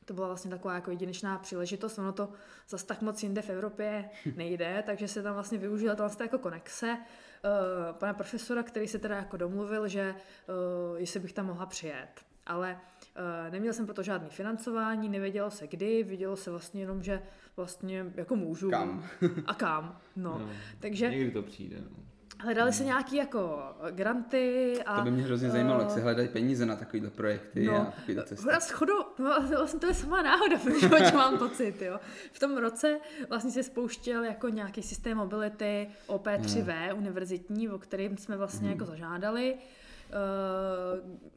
[0.05, 1.97] to byla vlastně taková jako jedinečná příležitost.
[1.97, 2.29] Ono to
[2.69, 6.97] zase tak moc jinde v Evropě nejde, takže se tam vlastně využila ta jako konexe
[6.97, 12.25] uh, pana profesora, který se teda jako domluvil, že uh, jestli bych tam mohla přijet.
[12.45, 12.79] Ale
[13.17, 17.21] uh, neměl jsem proto žádný financování, nevědělo se kdy, vidělo se vlastně jenom, že
[17.57, 18.69] vlastně jako můžu.
[18.69, 19.05] Kam?
[19.45, 20.39] a kam, no.
[20.39, 20.49] no.
[20.79, 21.09] Takže...
[21.09, 22.03] Někdy to přijde, no.
[22.43, 24.97] Hledali se nějaký jako granty a...
[24.97, 27.85] To by mě hrozně zajímalo, jak eh, se hledají peníze na takovýhle projekty No, a
[27.85, 28.45] takovýhle cesty.
[28.45, 31.99] Hra schodu, no, vlastně to je samá náhoda životě, mám pocit, jo.
[32.31, 36.97] V tom roce vlastně se spouštěl jako nějaký systém mobility OP3V Hmm.
[36.97, 40.13] univerzitní, o kterým jsme vlastně jako zažádali, eh,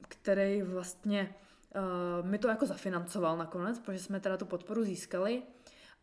[0.09, 1.35] který vlastně
[1.75, 5.43] eh, mi to jako zafinancoval nakonec, protože jsme teda tu podporu získali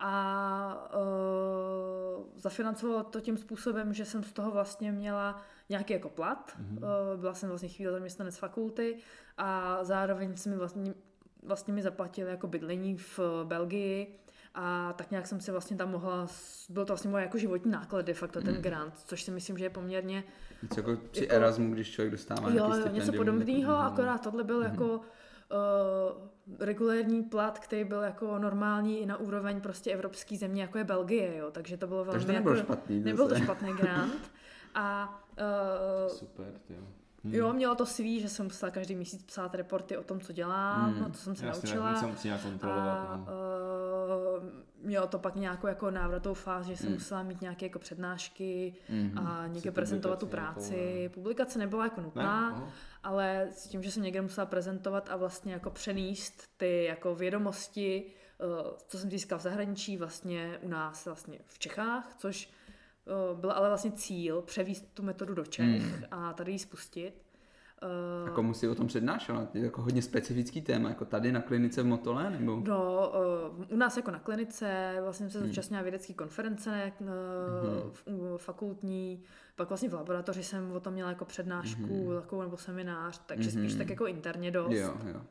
[0.05, 6.57] a uh, zafinancovala to tím způsobem, že jsem z toho vlastně měla nějaký jako plat.
[6.61, 6.77] Mm-hmm.
[6.77, 8.97] Uh, byla jsem vlastně chvíli zaměstnanec fakulty
[9.37, 10.93] a zároveň se mi vlastně,
[11.43, 14.19] vlastně mi zaplatili jako bydlení v Belgii
[14.55, 16.27] a tak nějak jsem si vlastně tam mohla,
[16.69, 19.65] byl to vlastně moje jako životní náklad de facto ten grant, což si myslím, že
[19.65, 20.23] je poměrně
[20.63, 23.81] Něco jako při jako- Erasmu, když člověk dostává Jo, nějaký jo, něco podobného, Mhm.
[23.85, 25.01] akorát tohle byl jako
[25.53, 30.83] uh, regulérní plat, který byl jako normální i na úroveň prostě evropské země, jako je
[30.83, 34.31] Belgie, jo, takže to bylo velmi Takže to nebylo jako, špatný, Nebyl to špatný grant
[34.75, 35.19] a
[36.07, 36.81] uh, Super, ty jo.
[37.23, 40.91] jo, mělo to svý, že jsem musela každý měsíc psát reporty o tom, co dělám,
[40.93, 41.01] Hmm.
[41.01, 42.11] no, to jsem se Jasně, naučila.
[42.23, 42.97] nějak kontrolovat.
[43.09, 43.23] A no.
[43.23, 44.49] uh,
[44.83, 46.95] mělo to pak nějakou jako návratovou fázi, že jsem Hmm.
[46.95, 49.17] musela mít nějaké jako přednášky Mhm.
[49.27, 50.73] a někde prezentovat tu práci.
[50.75, 51.09] nějakou, ne?
[51.09, 52.05] Publikace nebyla jako Ne?
[52.05, 52.69] nutná, Aha.
[53.03, 58.03] ale s tím, že jsem někde musela prezentovat a vlastně jako přenést ty jako vědomosti,
[58.37, 62.49] uh, co jsem získala v zahraničí, vlastně u nás vlastně v Čechách, což
[63.33, 66.03] uh, byl ale vlastně cíl převíst tu metodu do Čech Hmm.
[66.11, 67.22] a tady ji spustit.
[67.83, 69.47] A Uh, komu si o tom přednášela?
[69.53, 72.61] Je jako hodně specifický téma, jako tady na klinice v Motole, nebo?
[72.67, 73.11] No,
[73.59, 75.31] uh, u nás jako na klinice vlastně Hmm.
[75.31, 77.07] se zúčastnila vědecké konference uh,
[77.91, 79.23] v, u- fakultní,
[79.55, 83.71] pak vlastně v laboratoři jsem o tom měla jako přednášku takovou nebo seminář, takže spíš
[83.71, 83.77] Mhm.
[83.77, 84.71] tak jako interně dost.
[84.73, 85.21] Jo, jo.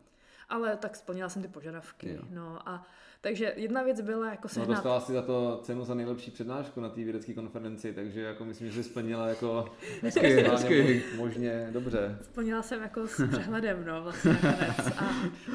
[0.48, 2.14] Ale tak splnila jsem ty požadavky.
[2.14, 2.22] Jo.
[2.30, 2.86] No a
[3.20, 4.68] takže jedna věc byla jako No, sehnat...
[4.68, 8.70] dostala si za to cenu za nejlepší přednášku na té vědecké konferenci, takže jako myslím,
[8.70, 10.82] že jsi splnila jako Hezky, hezky.
[10.82, 12.18] mo- možně dobře.
[12.22, 14.98] Splnila jsem jako s přehledem, no, vlastně nakonec.
[14.98, 15.04] A,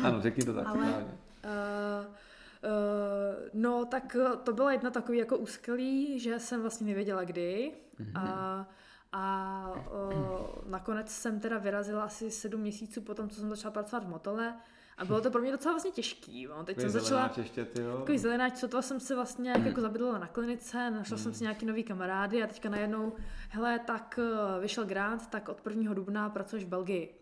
[0.08, 1.06] Ano, řekni to tak Ale-.
[1.46, 7.72] Uh, uh, no, tak to byla jedna takový jako úskalí, že jsem vlastně nevěděla kdy.
[8.16, 8.68] A,
[9.12, 14.04] a uh, nakonec jsem teda vyrazila asi sedm měsíců po tom, co jsem začala pracovat
[14.04, 14.56] v Motole.
[14.98, 16.42] A bylo to pro mě docela vlastně těžký.
[16.42, 16.64] Jo.
[16.64, 17.32] Teď jsem začala...
[17.38, 17.98] ještě, ty jo.
[17.98, 21.44] Takový zelenáč, co to jsem se vlastně nějak jako zabydlela na klinice, našla jsem si
[21.44, 23.14] nějaký nový kamarády a teďka najednou,
[23.50, 25.94] hele, tak eh, vyšel grant, tak od 1.
[25.94, 27.14] dubna pracuješ v Belgii.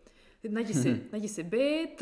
[0.49, 2.01] Najdi si, najdi si byt,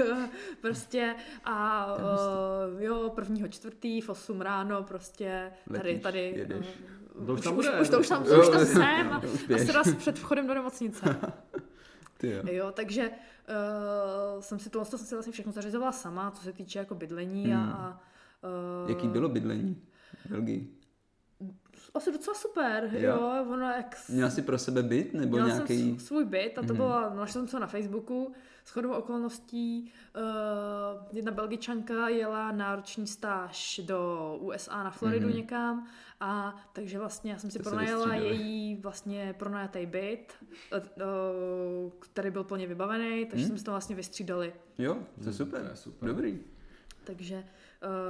[0.60, 6.32] prostě a uh, jo, prvního čtvrtý v 8 ráno prostě tady, Letíš, tady.
[6.36, 6.66] jedeš.
[7.22, 9.22] eh, To už tam už, bude, už, to už tam, už tam jsem a,
[9.54, 11.16] a sraz před vchodem do nemocnice.
[12.22, 12.42] Jo.
[12.50, 16.52] Jo, takže uh, jsem si to, to jsem si vlastně všechno zařizovala sama, co se
[16.52, 17.72] týče jako bydlení a, Hmm.
[17.72, 18.02] a
[18.84, 19.82] uh, Jaký bylo bydlení
[20.26, 20.78] v Belgii?
[21.94, 23.00] Asi docela super, Jo.
[23.00, 23.96] jo, jo ono jak...
[24.08, 25.78] Měla jsi pro sebe byt, nebo Měla nějaký...
[25.90, 26.76] jsem svůj byt a to Mhm.
[26.76, 28.32] bylo, našla jsem to na Facebooku,
[28.64, 30.22] s chodou okolností uh,
[31.16, 35.36] jedna belgičanka jela na roční stáž do USA na Floridu Mhm.
[35.36, 35.86] někam
[36.20, 38.36] a takže vlastně já jsem si To se pronajala vystřídali.
[38.36, 40.32] její vlastně pronajatý byt,
[40.72, 40.80] uh,
[41.98, 43.48] který byl plně vybavený, takže Mhm.
[43.48, 44.52] jsme si to vlastně vystřídali.
[44.78, 45.60] Jo, to je super.
[45.62, 46.08] to je super.
[46.08, 46.38] Dobrý.
[47.04, 47.44] Takže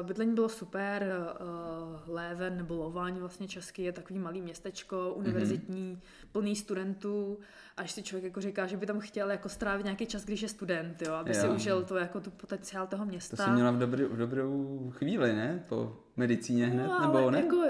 [0.02, 1.04] bydlení bylo super,
[1.40, 6.28] uh, Leven nebo Lování vlastně česky je takový malý městečko, univerzitní, mm-hmm.
[6.32, 7.38] plný studentů,
[7.76, 10.48] až si člověk jako říká, že by tam chtěl jako strávit nějaký čas, když je
[10.48, 11.40] student, jo, aby jo.
[11.40, 13.36] si užil to jako tu potenciál toho města.
[13.36, 15.64] To jsi měla v, dobrý, v dobrou chvíli, ne?
[15.68, 17.40] Po medicíně hned, no, nebo ne?
[17.40, 17.62] Jako,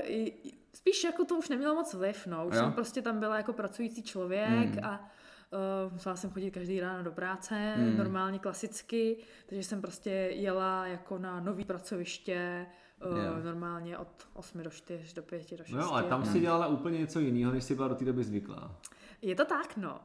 [0.74, 2.46] spíš jako to už nemělo moc vliv, no.
[2.46, 2.60] Už Jo?
[2.60, 4.84] jsem prostě tam byla jako pracující člověk Hmm.
[4.84, 5.10] a
[5.52, 7.96] uh, musela jsem chodit každý ráno do práce, Hmm.
[7.98, 12.66] normálně klasicky, takže jsem prostě jela jako na nový pracoviště,
[13.10, 13.44] uh, Jo.
[13.44, 15.76] normálně od 8 do 4, do 5, do 6.
[15.76, 18.76] No ale tam si dělala úplně něco jiného, než jsi byla do té doby zvyklá.
[19.22, 19.90] Je to tak, no.
[19.94, 20.00] Uh,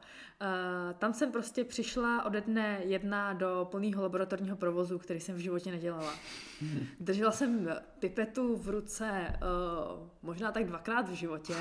[0.98, 5.70] tam jsem prostě přišla ode dne jedna do plného laboratorního provozu, který jsem v životě
[5.70, 6.12] nedělala.
[7.00, 11.54] Držela jsem pipetu v ruce uh, možná tak dvakrát v životě.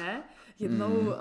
[0.59, 1.13] Jednou uh,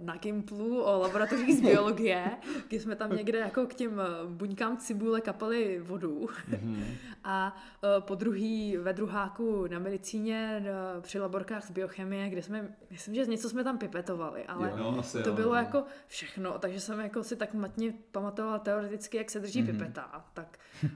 [0.00, 2.30] na Gimplu o laboratořích z biologie,
[2.68, 6.28] kdy jsme tam někde jako k těm buňkám cibule kapali vodu.
[7.24, 10.62] A uh, po druhý ve druháku na medicíně
[10.96, 14.76] uh, při laborkách z biochemie, kde jsme, myslím, že něco jsme tam pipetovali, ale Jo,
[14.76, 15.58] no, asi to jo, bylo no.
[15.58, 19.70] jako všechno, takže jsem jako si tak matně pamatovala teoreticky, jak se drží Mhm.
[19.70, 19.78] mm-hmm.
[19.78, 20.24] pipeta.
[20.34, 20.90] Tak, uh,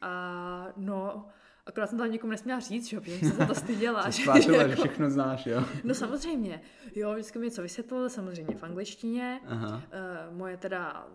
[0.00, 1.26] a no,
[1.66, 4.10] akorát jsem tam někomu nesměla říct, že jo, protože jsem se za to styděla.
[4.10, 5.64] Že- tvářila, že jako- všechno znáš, jo?
[5.84, 6.60] No samozřejmě,
[6.94, 9.40] jo, vždycky mi něco vysvětlili, samozřejmě v angličtině.
[9.46, 9.82] Aha.
[10.30, 11.06] Uh, moje teda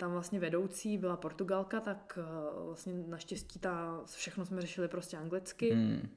[0.00, 5.70] tam vlastně vedoucí byla Portugalka, tak uh, vlastně naštěstí ta, všechno jsme řešili prostě anglicky.
[5.70, 6.08] Hmm.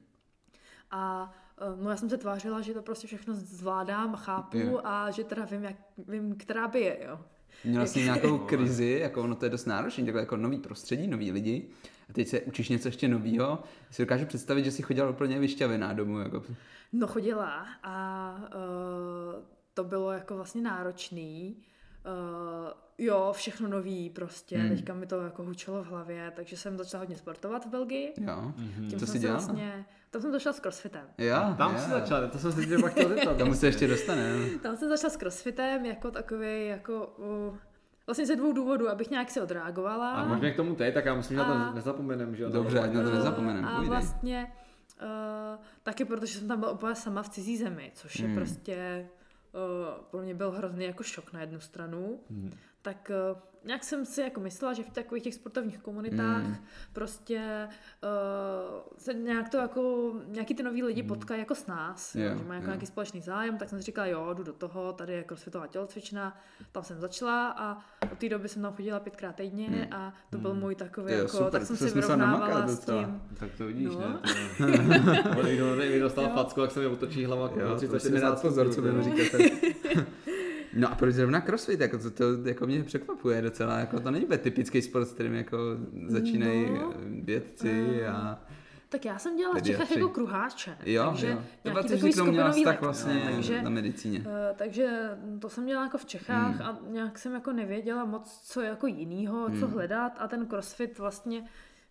[0.90, 4.80] A eh, no já jsem se tvářila, že to prostě všechno zvládám, chápu Jo.
[4.84, 5.76] a že teda vím, jak,
[6.08, 7.20] vím, která by je, jo.
[7.64, 11.32] Měla jsi nějakou krizi, jako ono to je dost náročné, takhle jako nový prostředí, noví
[11.32, 11.68] lidi.
[12.10, 13.62] A teď se učíš něco ještě nového.
[13.90, 16.18] Si dokážu představit, že jsi chodila úplně vyšťavená domů.
[16.18, 16.42] Jako.
[16.92, 19.44] No chodila a uh,
[19.74, 21.56] to bylo jako vlastně náročný.
[22.06, 24.68] Uh, jo, všechno nový prostě, Hmm.
[24.68, 28.12] teďka mi to jako hučelo v hlavě, takže jsem začala hodně sportovat v Belgii.
[28.20, 28.52] Jo.
[28.56, 29.38] Tím Co jsem jsi se dělala?
[29.40, 31.06] Vlastně, tam jsem začala s crossfitem.
[31.18, 33.36] Jo, Tam jsi začal, to jsem si tě pak chtěl zeptat.
[33.38, 34.22] Tomu se ještě dostane.
[34.62, 37.06] Tam jsem začala s crossfitem jako takový, jako
[37.50, 37.56] uh,
[38.06, 40.10] vlastně ze dvou důvodů, abych nějak si odreagovala.
[40.12, 42.50] A možná k tomu teď, tak já myslím, že na to nezapomenem, že jo?
[42.50, 43.88] Dobře, ať na to Eh, nezapomenem, A povídej.
[43.90, 44.52] vlastně
[45.02, 45.08] uh,
[45.82, 48.36] taky protože jsem tam byla úplně sama v cizí zemi, což je Hmm.
[48.36, 49.06] prostě
[50.10, 52.20] pro mě byl hrozný jako šok na jednu stranu.
[52.30, 52.54] Hmm.
[52.84, 56.56] Tak uh, nějak jsem si jako myslela, že v takových těch sportovních komunitách Hmm.
[56.92, 57.68] prostě
[58.02, 62.38] uh, se nějak to jako, nějaký ty noví lidi potkají jako s nás, Jo, jo,
[62.38, 62.70] že mají jako jo.
[62.70, 66.36] nějaký společný zájem, tak jsem si říkala, jo, jdu do toho, tady je crossfitová tělocvična,
[66.72, 67.78] tam jsem začala a
[68.12, 69.86] od té doby jsem tam chodila pětkrát týdně Hmm.
[69.92, 73.22] a to byl můj takový, Jo, jako, super, tak jsem to si vyrovnávala s tím.
[73.40, 74.00] Tak to vidíš, No.
[74.00, 74.18] ne?
[75.32, 76.30] To- On někdo někdo dostal Jo.
[76.34, 79.02] facku, jak se mi otočí hlava Jo, to 30 si mi dát pozor, co budeme
[79.02, 79.40] říkat.
[80.76, 84.26] No a proč zrovna crossfit, jako to, to jako mě překvapuje docela, jako to není
[84.38, 85.58] typický sport, s kterým jako
[86.06, 86.92] začínají No.
[87.22, 88.40] vědci a
[88.88, 89.62] Tak já jsem dělala v.
[89.62, 91.38] Čechách jako kruháče, jo, takže jo.
[91.62, 94.24] To byla takový ty, měla vztah lekce, vlastně takže, na medicíně.
[94.26, 95.10] eh, takže
[95.40, 96.62] to jsem dělala jako v Čechách Hmm.
[96.62, 99.74] a nějak jsem jako nevěděla moc, co jako jinýho, co Hmm.
[99.74, 101.44] hledat a ten crossfit vlastně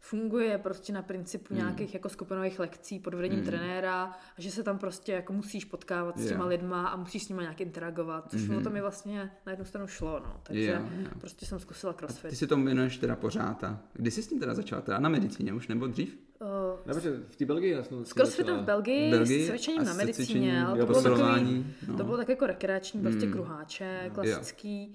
[0.06, 1.64] funguje prostě na principu Hmm.
[1.64, 3.48] nějakých jako skupinových lekcí pod vedením Hmm.
[3.48, 7.30] trenéra a že se tam prostě jako musíš potkávat s těma lidma a musíš s
[7.30, 8.58] nima nějak interagovat, což Mhm.
[8.58, 10.40] o to mi vlastně na jednu stranu šlo, no.
[10.44, 11.08] Takže Jo, jo.
[11.20, 12.30] prostě jsem zkusila A crossfit.
[12.30, 14.82] ty si tomu věnuješ teda pořád a kdy jsi s tím teda začala?
[14.82, 16.18] Teda na medicíně už nebo dřív?
[16.42, 16.48] Uh,
[16.86, 19.94] Ne, protože v té Belgii jsem s crossfitem v Belgii, Belgii s cvičením a na
[19.94, 21.98] medicíně, cvičením, ale jo, to bylo takový, no.
[21.98, 23.34] To bylo tak jako rekreační, prostě Hmm.
[23.34, 24.94] kruháče, klasický.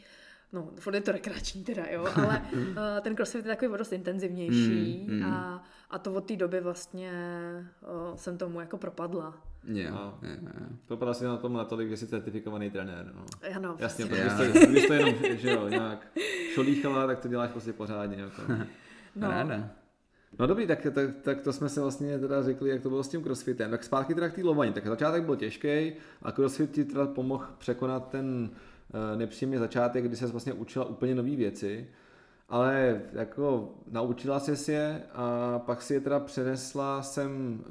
[0.53, 2.67] No, furt je to rekreační teda, jo, ale uh,
[3.01, 5.33] ten crossfit je takový dost intenzivnější Hmm, hmm.
[5.33, 7.13] a, a to od té doby vlastně
[8.11, 9.35] uh, jsem tomu jako propadla.
[9.65, 10.19] Jo, No.
[10.23, 10.67] jo, jo.
[10.87, 13.25] Propadal si na tom natolik, že jsi certifikovaný trenér, no.
[13.57, 16.07] Ano, Jasně, protože jsi, když to jenom, že jo, nějak
[16.55, 18.43] šolíchala, tak to děláš prostě pořádně, jako.
[19.17, 19.31] No.
[19.31, 19.71] Ráda.
[20.39, 23.09] No dobrý, tak, tak, tak, to jsme si vlastně teda řekli, jak to bylo s
[23.09, 23.71] tím crossfitem.
[23.71, 24.73] Tak zpátky teda k té lovaní.
[24.73, 28.57] Tak začátek byl těžký a crossfit ti teda pomohl překonat ten uh,
[29.16, 31.88] nepříjemný začátek, kdy se vlastně učila úplně nové věci.
[32.48, 37.64] Ale jako naučila se je a pak si je teda přenesla sem uh,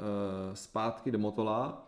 [0.53, 1.87] zpátky do Motola,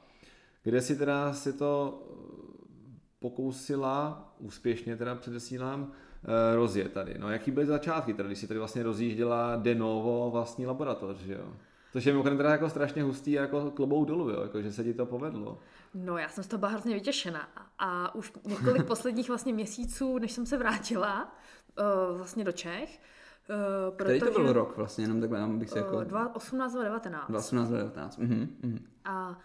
[0.63, 7.15] kde si teda si to eh, pokousila, úspěšně teda předesílám, eh, rozjet tady.
[7.19, 11.33] No jaký byly začátky, teda, když si tady vlastně rozjížděla de novo vlastní laboratoř, že
[11.33, 11.53] jo?
[11.91, 14.41] Což je mimochodem teda jako strašně hustý jako klobouk dolů, jo?
[14.41, 15.59] Jako, že se ti to povedlo.
[15.93, 17.47] No, já jsem z toho byla hrozně vytěšená
[17.79, 21.35] a už několik posledních vlastně měsíců, než jsem se vrátila
[21.79, 22.99] uh, vlastně do Čech,
[23.89, 25.95] uh, Který to byl rok vlastně, jenom takhle, jenom bych si jako...
[25.95, 27.29] Uh, 2018 a 19.
[27.29, 28.17] 2018, 19.
[28.17, 28.85] Mhm, mhm.
[29.05, 29.35] A uh,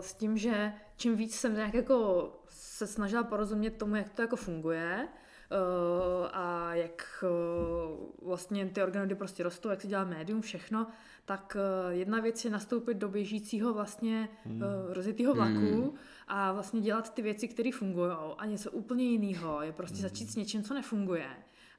[0.00, 4.36] s tím, že čím víc jsem nějak jako se snažila porozumět tomu, jak to jako
[4.36, 10.86] funguje uh, a jak uh, vlastně ty organoidy prostě rostou, jak se dělá médium, všechno,
[11.28, 15.90] tak uh, jedna věc je nastoupit do běžícího vlastně uh, rozjetého vlaku Hmm.
[16.28, 20.36] a vlastně dělat ty věci, které fungují a něco úplně jiného je prostě začít s
[20.36, 21.26] něčím, co nefunguje.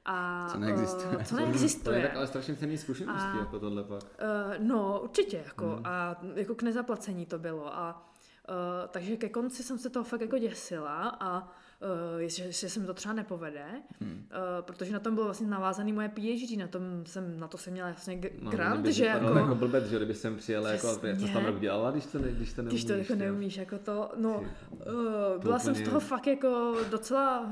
[0.04, 1.16] A, Co neexistuje.
[1.16, 2.02] uh, co To je neexistuje.
[2.02, 4.02] tak ale strašně cený zkušeností, A- jako tohle pak.
[4.02, 5.86] Uh, no, určitě, jako, Hmm.
[5.86, 7.76] a jako k nezaplacení to bylo.
[7.76, 8.10] A
[8.48, 8.54] uh,
[8.90, 11.48] takže ke konci jsem se toho fakt jako děsila a
[11.82, 13.64] uh, že, že se mi to třeba nepovede,
[14.00, 14.12] Hmm.
[14.12, 14.18] uh,
[14.60, 17.88] protože na tom bylo vlastně navázaný moje PhD, na, tom jsem, na to jsem měla
[17.90, 21.28] vlastně g- No, grant, kdyby že jako, jako blbec, že kdyby jsem přijel, jako, co
[21.32, 22.84] tam rok dělala, když to, ne, když to neumíš.
[22.84, 24.46] když to jako neumíš, jako to, no, Ty,
[24.90, 27.50] uh, byla jsem z toho fakt jako docela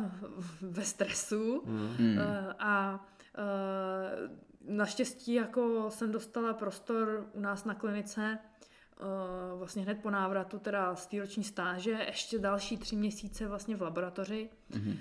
[0.62, 1.88] ve stresu, Mm.
[1.98, 2.16] Hmm.
[2.18, 2.24] Uh,
[2.58, 3.04] a
[3.38, 8.38] uh, naštěstí jako jsem dostala prostor u nás na klinice
[9.56, 13.82] vlastně hned po návratu teda z té roční stáže, ještě další tři měsíce vlastně v
[13.82, 14.88] laboratoři, Mhm.
[14.90, 14.96] uh,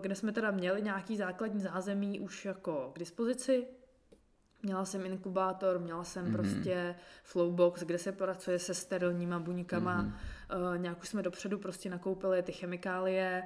[0.00, 3.66] kde jsme teda měli nějaký základní zázemí už jako k dispozici.
[4.62, 6.32] Měla jsem inkubátor, měla jsem Mhm.
[6.34, 10.02] prostě flowbox, kde se pracuje se sterilníma buňkama.
[10.02, 10.12] Mhm.
[10.72, 13.42] Uh, nějak už jsme dopředu prostě nakoupili ty chemikálie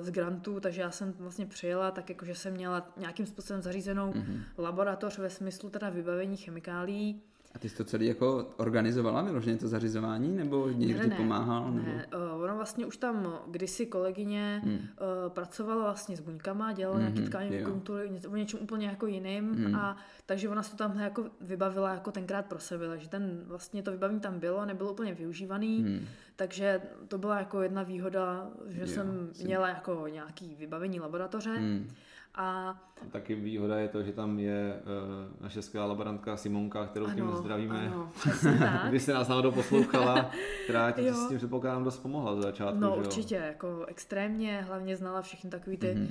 [0.00, 4.12] z grantů, takže já jsem vlastně přijela tak jako, že jsem měla nějakým způsobem zařízenou
[4.14, 4.42] Mhm.
[4.58, 7.22] laboratoř ve smyslu teda vybavení chemikálií
[7.54, 11.72] A ty jsi to celý jako organizovala, vyloženě to zařizování, nebo někdo ti pomáhal?
[11.72, 11.86] Nebo...
[11.86, 14.74] Ne, uh, ona vlastně už tam kdysi kolegyně hmm.
[14.74, 14.80] uh,
[15.28, 19.74] pracovala vlastně s buňkama, dělala hmm, nějaký tkání kultury, o něčem úplně jako jiným hmm.
[19.74, 19.96] a
[20.26, 23.90] takže ona se to tam jako vybavila jako tenkrát pro sebe, takže ten vlastně to
[23.90, 26.06] vybavení tam bylo, nebylo úplně využívaný, hmm.
[26.36, 31.56] takže to byla jako jedna výhoda, že jo, jsem měla jako nějaký vybavení laboratoře.
[31.56, 31.90] Hmm.
[32.34, 32.76] A...
[33.10, 37.32] Taky výhoda je to, že tam je uh, naše skvělá laborantka Simonka, kterou ano, tím
[37.32, 37.88] zdravíme.
[37.88, 38.10] Ano,
[38.88, 40.30] Když se nás náhodou poslouchala,
[40.64, 42.80] která ti s tím předpokládám dost pomohla za začátku.
[42.80, 46.08] No že určitě, jako extrémně, hlavně znala všechny takové ty mm-hmm.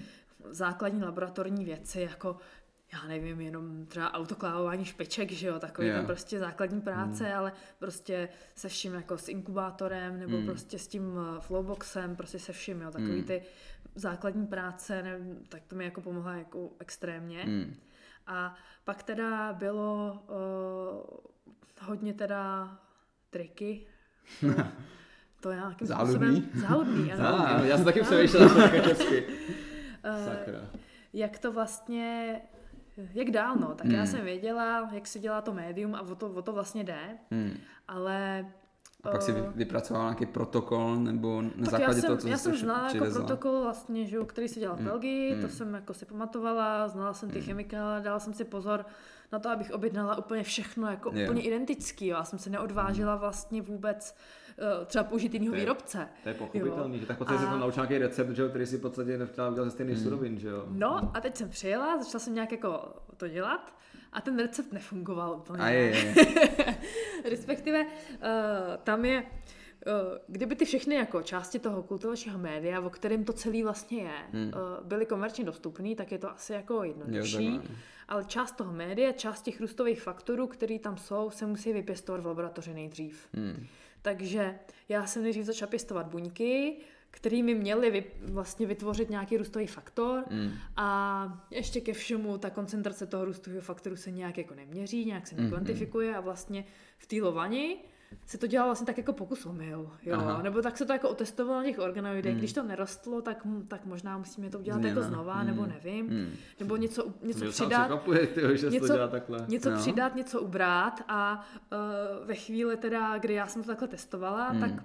[0.51, 2.37] základní laboratorní věci, jako
[2.93, 5.99] já nevím, jenom třeba autoklávování špeček, že jo, takový yeah.
[5.99, 7.37] ten prostě základní práce, mm.
[7.37, 10.45] ale prostě se vším jako s inkubátorem nebo mm.
[10.45, 13.23] prostě s tím eh, flowboxem, prostě se vším, jo, takový mm.
[13.23, 13.41] ty
[13.95, 17.43] základní práce, nevím, tak to mi jako pomohla jako extrémně.
[17.47, 17.75] Mm.
[18.27, 22.77] A pak teda bylo uh, hodně teda
[23.29, 23.85] triky.
[25.39, 26.41] To je nějakým Záludný?
[26.41, 26.61] způsobem...
[26.61, 27.11] Záludný?
[27.13, 27.23] ano.
[27.23, 27.69] Záludný.
[27.69, 28.49] Já jsem taky přemýšlel
[28.83, 29.25] česky.
[29.25, 30.69] Uh, Sakra.
[31.13, 32.41] Jak to vlastně
[33.13, 33.75] jak dál, no.
[33.75, 33.95] Tak hmm.
[33.95, 37.17] já jsem věděla, jak se dělá to médium a o to, o to vlastně jde,
[37.31, 37.57] hmm.
[37.87, 38.45] ale...
[39.03, 42.27] A pak si eh, vypracoval nějaký protokol nebo na tak základě já jsem, toho, co
[42.27, 44.87] Já jsem znala jako protokol vlastně, že, který se dělal v hmm.
[44.87, 45.41] Belgii, hmm.
[45.41, 47.47] to jsem jako si pamatovala, znala jsem ty hmm.
[47.47, 48.85] chemikály, dala jsem si pozor
[49.31, 51.29] na to, abych objednala úplně všechno jako yeah.
[51.29, 52.07] úplně identický.
[52.07, 52.17] Jo.
[52.17, 54.42] Já jsem se neodvážila vlastně vůbec uh,
[54.85, 56.07] třeba použít jiného výrobce.
[56.23, 57.41] To je pochopitelný, že tak podstatě a...
[57.41, 60.03] se tam naučil nějaký recept, že který si v podstatě nechtěla udělat ze stejných hmm.
[60.03, 60.65] surovin, že jo.
[60.69, 63.73] No a teď jsem přijela, začala jsem nějak jako to dělat
[64.13, 65.63] a ten recept nefungoval úplně.
[65.63, 66.15] A je, je.
[67.29, 67.89] Respektive uh,
[68.83, 69.23] tam je
[69.87, 74.17] Eh, kdyby ty všechny jako části toho kultivačního média, o kterém to celý vlastně je,
[74.31, 74.51] hmm.
[74.55, 77.59] Eh, byly komerčně dostupné, tak je to asi jako jednodušší.
[78.07, 82.25] ale část toho média, část těch růstových faktorů, které tam jsou, se musí vypěstovat v
[82.25, 83.27] laboratoři nejdřív.
[83.33, 83.65] Hmm.
[84.03, 86.77] Takže já jsem nejdřív začala pěstovat buňky,
[87.11, 90.51] kterými měly vy, vlastně vytvořit nějaký růstový faktor mm.
[90.75, 95.35] a ještě ke všemu ta koncentrace toho růstového faktoru se nějak jako neměří, nějak se
[95.35, 96.17] nekvantifikuje mm.
[96.17, 96.65] a vlastně
[96.97, 97.77] v té lovani
[98.25, 100.41] se to dělalo vlastně tak jako pokus omyl, jo, Aha.
[100.41, 102.39] nebo tak se to jako otestovalo na těch organoidech, hmm.
[102.39, 104.99] když to nerostlo, tak, tak možná musíme to udělat Změna.
[104.99, 105.47] jako znova, hmm.
[105.47, 106.33] nebo nevím, hmm.
[106.59, 109.45] nebo něco, něco přidat, kapuje, tyjo, že něco, to dělá takhle.
[109.47, 109.77] něco no.
[109.77, 114.61] přidat, něco ubrat a uh, ve chvíli teda, kdy já jsem to takhle testovala, hmm.
[114.61, 114.83] tak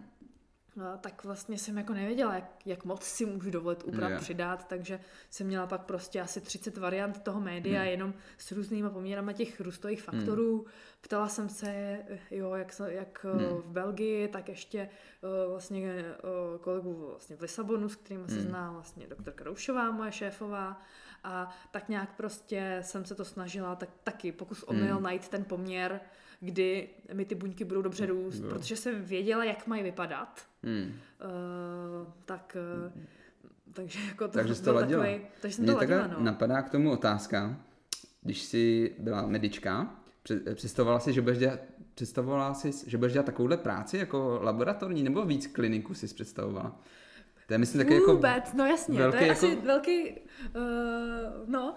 [0.79, 4.22] No, tak vlastně jsem jako nevěděla, jak, jak moc si můžu dovolit ubrat, yeah.
[4.22, 5.01] přidat, takže
[5.31, 7.89] jsem měla pak prostě asi 30 variant toho média, mm.
[7.89, 10.59] jenom s různýma poměrama těch růstových faktorů.
[10.59, 10.64] Mm.
[11.01, 11.99] Ptala jsem se,
[12.30, 13.62] jo, jak, jak mm.
[13.62, 14.88] v Belgii, tak ještě
[15.22, 16.05] uh, vlastně
[16.53, 18.28] uh, kolegu vlastně v Lisabonu, s kterým mm.
[18.28, 20.82] se zná vlastně doktor Kroušová, moje šéfová,
[21.24, 25.03] a tak nějak prostě jsem se to snažila, tak taky pokus omyl mm.
[25.03, 26.01] najít ten poměr,
[26.40, 28.49] kdy mi ty buňky budou dobře růst, no.
[28.49, 30.46] protože jsem věděla, jak mají vypadat.
[30.62, 30.82] Hmm.
[30.82, 33.03] Uh, tak uh,
[33.72, 35.05] takže jako to takže to ladila.
[35.05, 36.20] Takový, takže jsem Mě to ladila, no.
[36.20, 37.57] napadá k tomu otázka,
[38.22, 39.96] když jsi byla medička,
[40.55, 41.61] představovala si, že budeš dělat
[41.95, 46.81] představovala jsi, že budeš dělat takovouhle práci jako laboratorní, nebo víc kliniku si představovala?
[47.47, 48.14] To je myslím taky jako...
[48.14, 49.47] Vůbec, no jasně, velký, to je jako...
[49.47, 50.20] asi velký, uh,
[51.47, 51.74] no,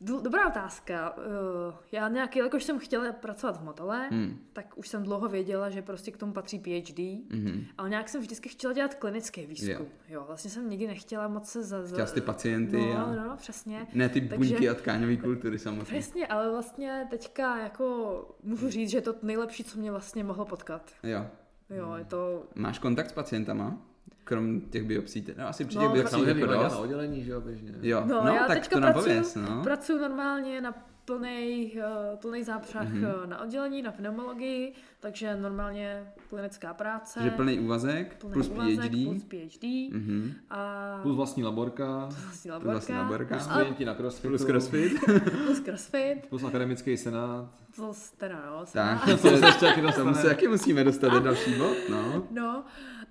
[0.00, 1.14] Dobrá otázka.
[1.18, 4.38] Eh, já nějak, jakož jsem chtěla pracovat v motole, hmm.
[4.52, 6.98] tak už jsem dlouho věděla, že prostě k tomu patří PhD,
[7.32, 7.64] hmm.
[7.78, 9.68] ale nějak jsem vždycky chtěla dělat klinický výzkum.
[9.68, 9.82] Yeah.
[10.08, 11.86] Jo, vlastně jsem nikdy nechtěla moc se za...
[11.86, 13.14] Chtěla ty pacienty no, a...
[13.14, 13.86] No, no, přesně.
[13.92, 14.36] Ne ty Takže...
[14.36, 15.84] buňky a tkáňové kultury samozřejmě.
[15.84, 20.44] Přesně, ale vlastně teďka jako můžu říct, že je to nejlepší, co mě vlastně mohlo
[20.44, 20.90] potkat.
[21.02, 21.26] Jo.
[21.70, 22.46] Jo, je to...
[22.54, 23.89] Máš kontakt s pacientama?
[24.24, 26.72] Krom těch biopsí, no asi při těch no, biopsích jako dost.
[26.72, 27.72] na oddělení, že jo, běžně.
[27.82, 29.62] Jo, no, no já tak teďka to pracuji, napověz, no.
[29.62, 33.28] pracuji normálně na plný, uh, plný zápřah mm-hmm.
[33.28, 37.20] na oddělení, na pneumologii, takže normálně klinická práce.
[37.20, 39.04] Takže plný úvazek, plný plus úvazek, PhD.
[39.04, 39.62] Plus PhD.
[39.62, 40.32] Mm-hmm.
[40.50, 40.98] A...
[41.02, 42.06] Plus vlastní laborka.
[42.06, 42.72] Plus vlastní laborka.
[42.72, 43.34] Plus vlastní laborka.
[43.34, 44.28] Plus klienti na crossfit.
[44.28, 44.92] Plus crossfit.
[45.46, 46.26] plus crossfit.
[46.28, 47.48] Plus akademický senát.
[47.76, 49.04] Plus teda no, senát.
[49.06, 50.14] Tak, to se ještě taky dostane.
[50.14, 52.26] se taky musíme dostat do další bod, no.
[52.30, 52.64] No.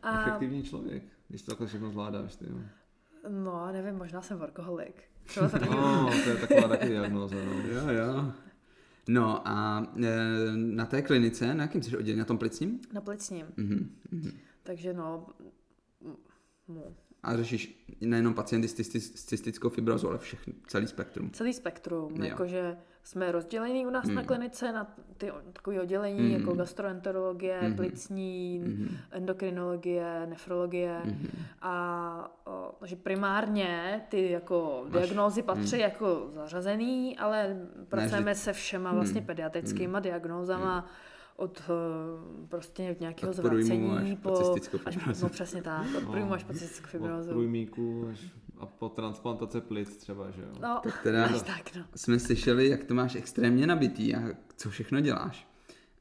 [0.03, 0.21] A...
[0.21, 2.57] Efektivní člověk, když to takhle všechno zvládáš, ty jo.
[3.29, 5.03] No, nevím, možná jsem workoholik.
[5.25, 7.51] Třeba to no, to je taková taky diagnoza, no.
[7.51, 8.33] Jo, jo.
[9.07, 10.17] No a e,
[10.55, 12.19] na té klinice, na jakým jsi oddělení?
[12.19, 12.79] Na tom plicním?
[12.93, 13.45] Na plicním.
[13.45, 14.31] Mm-hmm.
[14.63, 15.27] Takže no,
[16.67, 16.83] no.
[17.23, 21.31] A řešíš nejenom pacienty s cystickou fibrozou, ale všechny, celý spektrum.
[21.31, 22.23] Celý spektrum, jo.
[22.23, 22.77] jakože
[23.09, 24.15] jsme rozdělení u nás Hmm.
[24.15, 24.87] na klinice na
[25.17, 26.31] ty takové oddělení Mhm.
[26.31, 27.75] jako gastroenterologie, Mhm.
[27.75, 28.97] plicní, Mhm.
[29.11, 31.27] endokrinologie, nefrologie Mhm.
[31.61, 37.57] a o, takže primárně ty jako Máš- diagnózy patří jako zařazený, ale
[37.87, 39.27] pracujeme se všema vlastně Hmm.
[39.27, 40.85] pediatrickýma diagnózama
[41.35, 44.29] od eh, prostě nějakého Od zvracení po
[44.85, 47.29] až, no přesně tak, od průjmu až po cystickou Od fibrózu.
[47.31, 48.25] průjmíku až
[48.59, 50.47] a po transplantace plic třeba, že jo.
[50.61, 51.83] No, Tak teda- až tak, no.
[51.95, 54.21] jsme slyšeli, jak to máš extrémně nabitý a
[54.57, 55.47] co všechno děláš.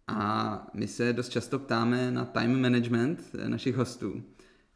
[0.09, 4.22] A my se dost často ptáme na time management eh, našich hostů.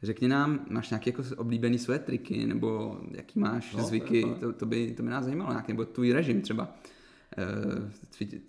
[0.02, 4.38] Řekni nám, máš nějaké jako oblíbený své triky, nebo jaký máš No, to zvyky, fakt.
[4.38, 6.74] to, to, by, to by nás zajímalo, nějaký, nebo tvůj režim třeba.
[7.38, 7.44] Eh,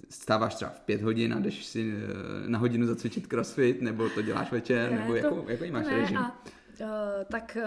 [0.09, 4.21] Stáváš třeba v pět hodin a jdeš si eh, na hodinu zacvičit crossfit, nebo to
[4.21, 6.17] děláš večer, Ne, nebo to- jako, jaký máš ne, režim?
[6.17, 6.41] A,
[6.81, 6.87] uh,
[7.31, 7.57] tak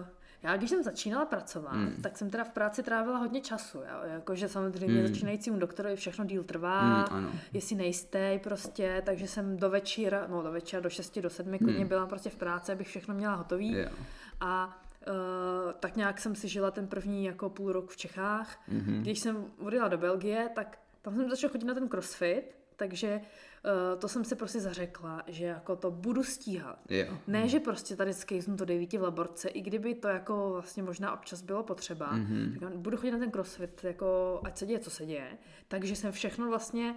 [0.00, 0.04] uh,
[0.42, 1.96] já když jsem začínala pracovat, Hmm.
[2.02, 3.78] tak jsem teda v práci trávila hodně času.
[3.78, 4.00] Jo?
[4.12, 5.08] Jakože samozřejmě Hmm.
[5.08, 7.30] začínajícímu doktorovi všechno díl trvá, Hmm, ano.
[7.52, 11.58] je si nejistý prostě, takže jsem do večera, no do večera, do 6, do 7
[11.58, 11.88] klidně Hmm.
[11.88, 13.72] byla prostě v práci, abych všechno měla hotový.
[13.78, 13.88] Jo.
[14.40, 18.58] A uh, tak nějak jsem si žila ten první jako půl rok v Čechách.
[18.68, 19.02] Mhm.
[19.02, 23.20] Když jsem odjela do Belgie, tak tam jsem začala chodit na ten crossfit, takže
[23.66, 26.78] uh, to jsem si prostě zařekla, že jako to budu stíhat.
[26.88, 27.18] Jo.
[27.26, 31.14] Ne, že prostě tady skejznu to devíti v laborce, i kdyby to jako vlastně možná
[31.14, 32.36] občas bylo potřeba, Mhm.
[32.36, 32.60] mm-hmm.
[32.60, 35.38] tak budu chodit na ten crossfit, jako ať se děje, co se děje.
[35.68, 36.94] Takže jsem všechno vlastně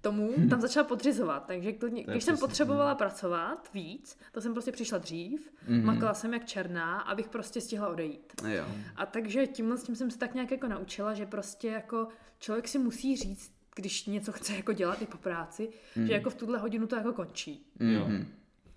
[0.00, 1.44] tomu tam začala podřizovat.
[1.46, 5.80] Takže to, když jsem potřebovala pracovat víc, to jsem prostě přišla dřív, Mhm.
[5.80, 5.84] mm-hmm.
[5.84, 8.32] makala jsem jak černá, abych prostě stihla odejít.
[8.48, 8.64] Jo.
[8.96, 12.08] A takže tímhle s tím jsem se tak nějak jako naučila, že prostě jako
[12.38, 16.06] člověk si musí říct, když něco chce jako dělat i po práci, mm.
[16.06, 17.66] že jako v tuhle hodinu to jako končí.
[17.80, 18.04] Jo.
[18.08, 18.26] Mhm.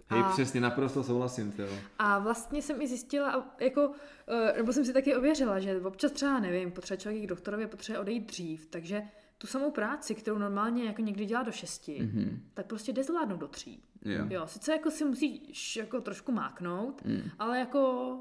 [0.07, 1.67] Hej, přesně, naprosto souhlasím, jo.
[1.99, 3.91] A vlastně jsem i zjistila, jako,
[4.27, 7.99] eh, nebo jsem si taky ověřila, že občas třeba, nevím, potřebuje člověk k doktorovi, potřebuje
[7.99, 9.01] odejít dřív, takže
[9.37, 12.41] tu samou práci, kterou normálně jako někdy dělá do šesti, Mhm.
[12.53, 13.83] tak prostě jde zvládnout do tří.
[14.01, 14.25] Jo.
[14.29, 17.21] Jo, sice jako si musíš jako trošku máknout, Mm.
[17.39, 18.13] ale jako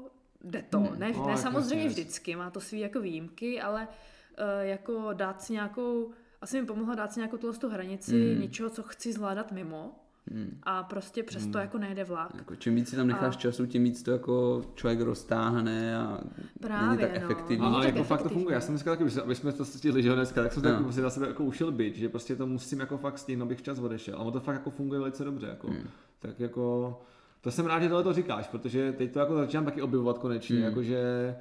[0.43, 0.79] jde to.
[0.79, 5.41] Ne, No, ne jako samozřejmě vždycky, má to svý jako výjimky, ale uh, jako dát
[5.41, 6.11] si nějakou,
[6.41, 8.41] asi mi pomohlo dát si nějakou tuhle tu hranici Mm.
[8.41, 9.91] něčeho, co chci zvládat mimo
[10.31, 10.57] Mm.
[10.63, 12.31] a prostě přesto jako nejde vlak.
[12.35, 16.19] Jako čím víc si tam necháš A- času, tím víc to jako člověk roztáhne a
[16.59, 17.27] Právě, není tak no.
[17.27, 17.65] A, efektivní.
[17.65, 18.53] Ale tak jako fakt to funguje.
[18.53, 20.69] Já jsem dneska taky, aby jsme to stihli, že jo, dneska, tak jsem No.
[20.71, 23.59] taky prostě na sebe jako ušil byt, že prostě to musím jako fakt stihnout, abych
[23.59, 24.15] včas odešel.
[24.15, 25.47] A ono to fakt jako funguje velice dobře.
[25.47, 25.67] Jako.
[25.67, 25.87] Hmm.
[26.19, 26.99] Tak jako,
[27.41, 30.55] to jsem rád, že tohle to říkáš, protože teď to jako začínám taky objevovat konečně,
[30.55, 30.65] Hmm.
[30.65, 31.35] jakože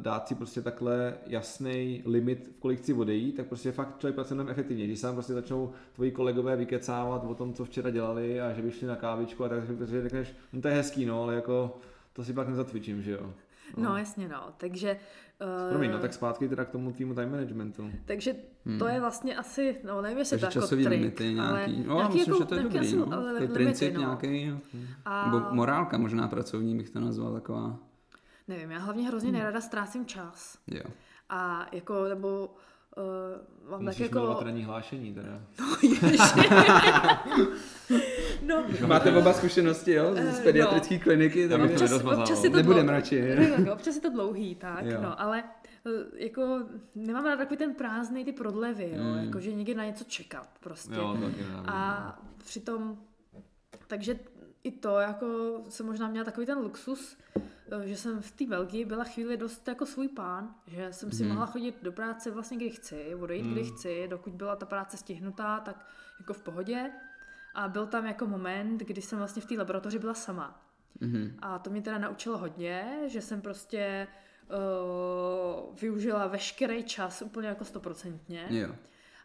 [0.00, 4.34] dát si prostě takhle jasný limit, v kolik chci odejít, tak prostě fakt člověk pracuje
[4.34, 4.84] mnohem efektivně.
[4.86, 8.62] Když se tam prostě začnou tvoji kolegové vykecávat o tom, co včera dělali a že
[8.62, 11.76] by šli na kávičku a tak si řekneš, no to je hezký, no, ale jako
[12.12, 13.32] to si pak nezacvičím, že jo.
[13.76, 14.96] No jasně no, takže...
[15.66, 17.90] Uh, Promiň, no tak zpátky teda k tomu týmu time managementu.
[18.04, 18.34] Takže
[18.78, 21.84] to je vlastně asi, no nevím, jestli Takže to jako časový trik, limity ale nějaký.
[21.86, 22.88] No, nějaký myslím, jako, že to je nějaký dobrý.
[22.88, 23.12] asi, No.
[23.12, 24.00] ale Takový limity, princip no.
[24.00, 24.46] nějaký.
[24.50, 24.58] no.
[25.04, 27.78] A- Nebo morálka možná pracovní bych to nazval taková.
[28.48, 30.58] Nevím, já hlavně hrozně nerada ztrácím čas.
[30.66, 30.82] Jo.
[31.28, 32.46] A jako, nebo
[32.96, 34.18] uh, mám tak Musíš jako...
[34.18, 35.40] milovat ranní hlášení teda.
[38.42, 40.12] no, Máte oba zkušenosti, jo?
[40.16, 43.22] Eh, Z pediatrické kliniky, Já bych takže to občas, občas je to Nebudem dlou- radši.
[43.50, 44.98] Takhle, občas je to dlouhý, tak, Jo.
[45.02, 45.44] no, ale
[45.86, 45.90] eh,
[46.24, 46.62] jako
[46.94, 49.24] nemám rád takový ten prázdný ty prodlevy, jo, Mm.
[49.24, 50.94] jako že někdy na něco čekat prostě.
[50.94, 51.62] Jo, taky nevím.
[51.66, 52.98] A přitom,
[53.86, 54.18] takže
[54.64, 55.26] i to, jako
[55.68, 57.40] jsem možná měla takový ten luxus, eh,
[57.84, 61.32] že jsem v té Belgii byla chvíli dost jako svůj pán, že jsem si Mhm.
[61.32, 65.60] mohla chodit do práce vlastně kdy chci, odejít kdy chci, dokud byla ta práce stihnutá,
[65.60, 65.86] tak
[66.20, 66.90] jako v pohodě.
[67.54, 70.60] A byl tam jako moment, kdy jsem vlastně v té laboratoři byla sama.
[71.00, 71.36] Mhm.
[71.42, 74.06] A to mě teda naučilo hodně, že jsem prostě
[74.48, 78.46] uh, využila veškerý čas úplně jako stoprocentně.
[78.50, 78.74] Jo.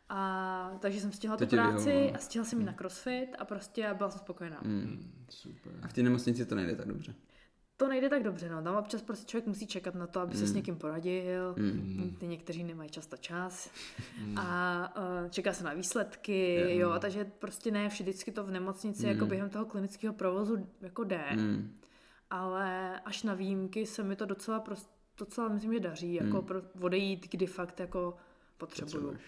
[0.10, 3.88] A takže jsem stihla To tu práci a stihla jsem jít na crossfit a prostě
[3.88, 4.60] a byla jsem spokojená.
[4.64, 5.12] Mm.
[5.30, 5.74] Super.
[5.82, 7.14] A v té nemocnici to nejde tak dobře.
[7.80, 8.64] To nejde tak dobře, no.
[8.64, 11.56] Tam občas prostě člověk musí čekat na to, aby se s někým poradil.
[11.58, 12.16] Mm.
[12.20, 13.72] Ty někteří nemají často čas.
[14.36, 16.90] A uh, čeká se na výsledky, jo.
[16.90, 21.24] A takže prostě ne vždycky to v nemocnici jako během toho klinického provozu jako jde.
[21.36, 21.76] Mm.
[22.30, 26.62] Ale až na výjimky se mi to docela, prost, docela myslím, že daří, jako pro,
[26.82, 28.16] odejít, kdy fakt jako
[28.58, 28.92] potřebuju.
[28.94, 29.22] Potřebuješ.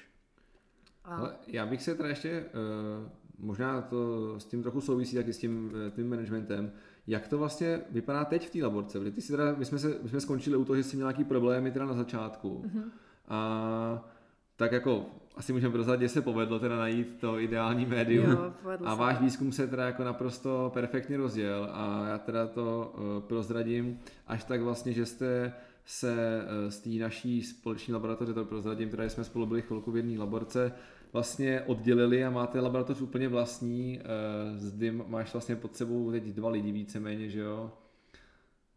[1.04, 5.34] A, Ale já bych se teda ještě, uh, možná to s tím trochu souvisí taky
[5.34, 6.72] s tím, uh, tím managementem,
[7.08, 9.00] jak to vlastně vypadá teď v té laborce?
[9.00, 11.08] Protože ty si teda, my jsme, se, my jsme skončili u toho, že jsi měl
[11.08, 12.62] nějaký problémy teda na začátku.
[12.66, 12.80] Mhm.
[12.80, 12.90] Mm-hmm.
[13.28, 14.10] A
[14.56, 18.32] tak jako asi můžeme prozradit, že se povedlo teda najít to ideální médium.
[18.32, 18.54] Jo,
[18.86, 24.00] a váš výzkum se teda jako naprosto perfektně rozjel a já teda to uh, prozradím
[24.28, 25.54] až tak vlastně, že jste
[25.86, 29.98] se eh, z té naší společní laboratoře, to prozradím, které jsme spolu byli chvilku v
[29.98, 30.72] jedné laborce,
[31.14, 34.00] vlastně oddělili a máte laboratoř úplně vlastní.
[34.00, 37.72] Eh, zde máš vlastně pod sebou teď dva lidi víceméně, že jo?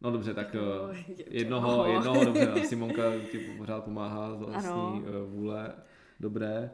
[0.01, 5.27] No dobře, tak eh, jednoho, jednoho dobře, Simonka ti pořád pomáhá z vlastní ano.
[5.27, 5.73] vůle,
[6.21, 6.71] dobré.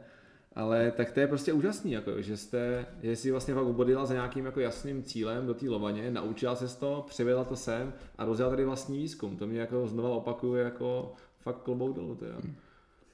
[0.55, 4.13] Ale tak to je prostě úžasný, jako, že jste, že si vlastně fakt obodila za
[4.13, 8.49] nějakým jako jasným cílem do té lovaně, naučila se to, přivedla to sem a rozjela
[8.49, 9.37] tady vlastní výzkum.
[9.37, 12.15] To mě jako znova opakuje jako fakt klobouk dolů.
[12.15, 12.35] Teda.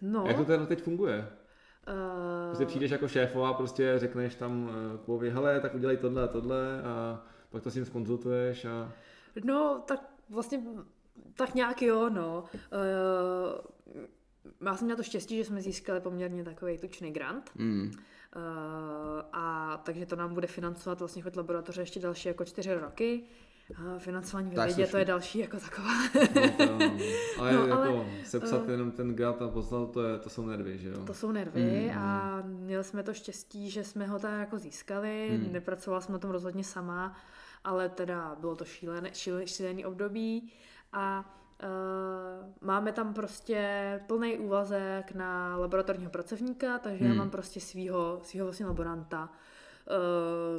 [0.01, 0.23] No.
[0.27, 1.27] Jak to teda teď funguje?
[1.87, 2.47] Uh...
[2.47, 4.71] Prostě přijdeš jako šéfová, prostě řekneš tam
[5.05, 8.91] Kubovi, hele, tak udělej tohle a tohle a pak to s ním skonzultuješ a...
[9.43, 10.63] No, tak vlastně
[11.33, 12.43] tak nějak jo, no.
[12.43, 14.01] Uh,
[14.65, 17.51] já jsem měla to štěstí, že jsme získali poměrně takový tučný grant.
[17.55, 17.91] Mm.
[17.91, 18.41] Uh,
[19.33, 23.23] a takže to nám bude financovat vlastně chod laboratoře ještě další jako čtyři roky.
[23.97, 25.89] Financování ve vědě, to je další jako taková.
[26.35, 26.97] no, to, no.
[27.39, 30.45] Ale no, jako ale, sepsat uh, jenom ten grant a poslat, to, je, to jsou
[30.45, 31.05] nervy, že jo?
[31.05, 35.39] To jsou nervy mm, a měli jsme to štěstí, že jsme ho tak jako získali.
[35.43, 35.53] Mm.
[35.53, 37.17] Nepracovala jsem na tom rozhodně sama,
[37.63, 40.51] ale teda bylo to šílené, šílený, šílený období
[40.93, 47.13] a Uh, máme tam prostě plný úvazek na laboratorního pracovníka, takže hmm.
[47.13, 49.29] já mám prostě svýho, svýho vlastně laboranta,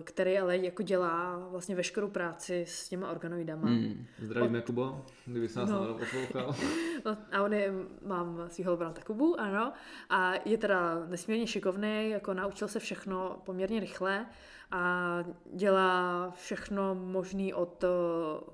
[0.05, 3.68] který ale jako dělá vlastně veškerou práci s těma organoidama.
[3.68, 4.07] Hmm.
[4.22, 4.64] Zdravíme Od...
[4.64, 5.99] Kubo, kdyby se nás no.
[5.99, 6.57] poslouchal.
[7.33, 7.72] a on je,
[8.07, 9.72] mám svýho laboranta Kubu, ano,
[10.11, 14.26] a je teda nesmírně šikovný, jako naučil se všechno poměrně rychle,
[14.71, 17.89] a dělá všechno možné od eh,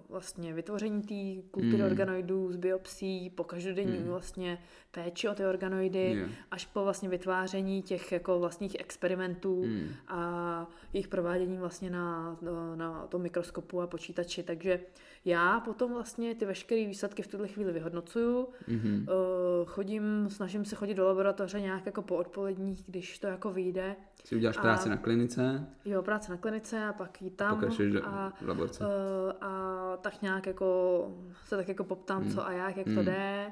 [0.09, 1.85] vlastně vytvoření té kultury mm.
[1.85, 4.09] organoidů z biopsí, po každodenní mm.
[4.09, 4.59] vlastně
[4.91, 6.31] péči o ty organoidy, yeah.
[6.51, 9.89] až po vlastně vytváření těch jako vlastních experimentů mm.
[10.09, 14.43] a jejich provádění vlastně na, na, na tom mikroskopu a počítači.
[14.43, 14.81] Takže
[15.25, 18.49] já potom vlastně ty veškeré výsledky v tuhle chvíli vyhodnocuju.
[18.69, 19.07] Mm-hmm.
[19.67, 23.97] Chodím, snažím se chodit do laboratoře nějak jako po odpoledních, když to jako vyjde.
[24.25, 25.67] Si uděláš a, práci na klinice?
[25.85, 27.61] Jo, práce na klinice a pak jít tam.
[27.61, 28.85] do a, laborce.
[28.85, 31.09] A, a tak nějak jako
[31.45, 32.31] se tak jako poptám, mm.
[32.31, 32.95] co a jak, jak mm.
[32.95, 33.07] to hmm.
[33.07, 33.47] jde.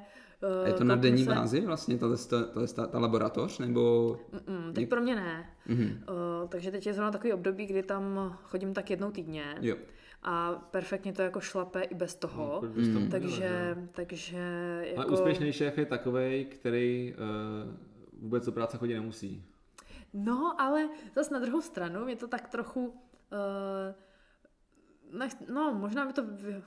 [0.64, 1.34] A je to na denní se...
[1.34, 4.16] bázi vlastně, ta, ta, ta, ta, ta laboratoř, nebo...
[4.32, 5.46] Mm-mm, teď pro mě ne.
[5.68, 5.90] Mm-hmm.
[5.90, 9.44] Uh, takže teď je zrovna takový období, kdy tam chodím tak jednou týdně.
[9.60, 9.76] Jo
[10.22, 12.62] a perfektně to jako šlape i bez toho.
[12.62, 13.10] No, mm.
[13.10, 14.38] takže, takže
[14.86, 15.00] jako...
[15.00, 17.74] Ale úspěšný šéf je takový, který uh,
[18.22, 19.44] vůbec do práce chodit nemusí.
[20.12, 22.94] No, ale zase na druhou stranu mě to tak trochu uh,
[25.54, 26.62] no, možná mi to vy,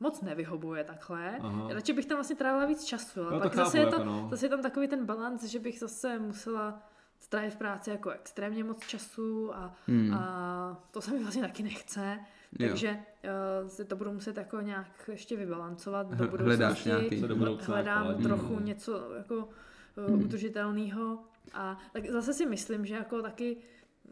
[0.00, 1.38] moc nevyhobuje takhle.
[1.40, 1.68] Aha.
[1.74, 3.28] Radši bych tam vlastně trávila víc času.
[3.28, 4.28] A no, pak zase, chápu, je to, jako no.
[4.30, 6.82] zase je tam takový ten balans, že bych zase musela
[7.18, 10.14] strávit v práci jako extrémně moc času a, hmm.
[10.14, 12.18] a to se mi vlastně taky nechce.
[12.58, 12.98] Takže
[13.60, 17.22] uh, si to budu muset jako nějak ještě vybalancovat do Hledáš nějaký.
[17.22, 18.14] do Hledám ale...
[18.14, 18.64] trochu hmm.
[18.64, 20.22] něco jako uh, hmm.
[20.22, 21.18] udržitelného.
[21.54, 23.56] A tak zase si myslím, že jako taky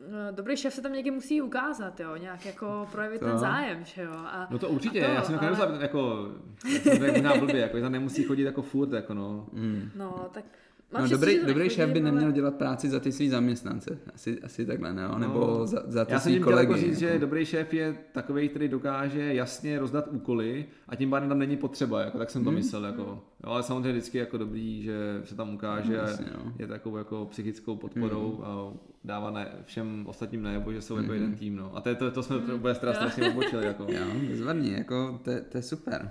[0.00, 3.26] No, dobrý šéf se tam někdy musí ukázat, jo, nějak jako projevit to.
[3.26, 4.12] ten zájem, že jo.
[4.12, 5.78] A, no to určitě, to, já jsem ale...
[5.80, 6.28] jako,
[6.74, 9.46] jako, jako blbě, jako, nemusí chodit jako furt, jako no.
[9.52, 9.90] Mm.
[9.94, 10.44] No, tak
[10.92, 14.94] no, dobrý, dobrý šéf by neměl dělat práci za ty svý zaměstnance, asi, asi takhle,
[14.94, 15.08] ne?
[15.08, 16.72] No, nebo za, za ty Já jsem kolegy.
[16.72, 21.28] Jako říct, že dobrý šéf je takový, který dokáže jasně rozdat úkoly a tím pádem
[21.28, 22.58] tam není potřeba, jako, tak jsem to hmm.
[22.58, 22.84] myslel.
[22.84, 23.02] Jako.
[23.44, 26.52] Jo, ale samozřejmě vždycky jako dobrý, že se tam ukáže a no.
[26.58, 28.44] je takovou jako psychickou podporou hmm.
[28.44, 28.72] a
[29.04, 31.04] dává ne, všem ostatním najevo, že jsou hmm.
[31.04, 31.56] jako jeden tým.
[31.56, 31.76] No.
[31.76, 33.66] A to, to, to jsme to vůbec strašně obočili.
[33.66, 33.86] Jako.
[33.88, 36.10] Jo, bezvadný, jako to, to je super.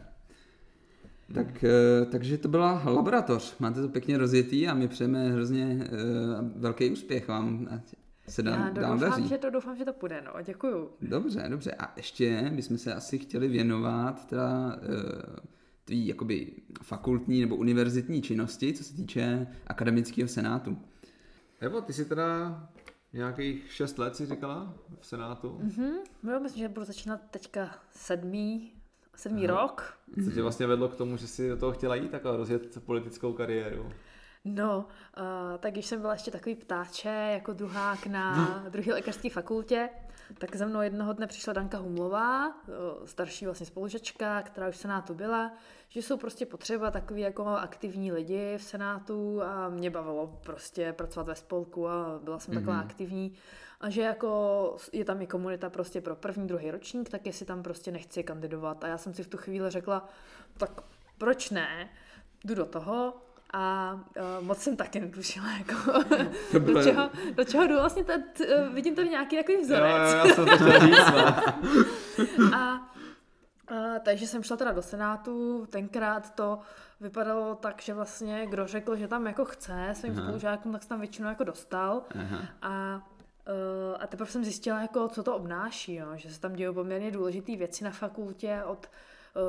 [1.34, 3.57] Tak, eh, takže to byla laboratoř.
[3.59, 7.67] Máte to pěkně rozjetý a my přejeme hrozně uh, velký úspěch vám.
[8.28, 10.89] Se dá, Já doufám, že to, doufám, že to půjde, no, děkuju.
[11.01, 11.71] Dobře, dobře.
[11.71, 15.36] A ještě bychom se asi chtěli věnovat teda uh,
[15.86, 16.51] tvý jakoby
[16.84, 20.78] fakultní nebo univerzitní činnosti, co se týče akademického senátu.
[21.59, 22.59] Evo, ty jsi teda
[23.13, 25.59] nějakých šest let si říkala v senátu?
[25.63, 25.91] Mhm,
[26.23, 28.71] no, myslím, že budu začínat teďka sedmý
[29.16, 29.61] sedmý Aha.
[29.61, 29.97] rok.
[30.26, 32.84] Co tě vlastně vedlo k tomu, že jsi do toho chtěla jít tak a rozjet
[32.86, 33.91] politickou kariéru?
[34.45, 34.78] No,
[35.18, 39.89] uh, tak když jsem byla ještě takový ptáče, jako druhák na druhé lékařské fakultě,
[40.38, 42.53] tak za mnou jednoho dne přišla Danka Humlová,
[43.05, 45.51] starší vlastně spolužačka, která už v Senátu byla,
[45.89, 51.28] že jsou prostě potřeba takový jako aktivní lidi v Senátu a mě bavilo prostě pracovat
[51.28, 52.57] ve spolku a byla jsem mm-hmm.
[52.57, 52.86] taková mhm.
[52.86, 53.34] aktivní
[53.82, 57.63] a že jako je tam i komunita prostě pro první, druhý ročník, tak jestli tam
[57.63, 58.84] prostě nechci kandidovat.
[58.84, 60.09] A já jsem si v tu chvíli řekla,
[60.57, 60.82] tak
[61.17, 61.89] proč ne,
[62.45, 63.13] jdu do toho,
[63.53, 65.93] a uh, moc jsem taky netušila, jako,
[66.59, 70.13] do, čeho, do čeho jdu vlastně, tady, uh, vidím tady nějaký jako vzorec.
[70.13, 71.11] Jo, jo, já jsem to říct,
[72.38, 72.55] no.
[72.55, 72.91] a
[73.71, 76.59] Uh, takže jsem šla teda do Senátu, tenkrát to
[77.01, 80.23] vypadalo tak, že vlastně kdo řekl, že tam jako chce svým Aha.
[80.23, 82.03] spolužákům, tak se tam většinou jako dostal.
[82.19, 82.39] Aha.
[82.61, 83.01] A,
[83.48, 86.08] uh, a teprve jsem zjistila, jako, co to obnáší, jo?
[86.16, 88.89] že se tam dějí poměrně důležité věci na fakultě od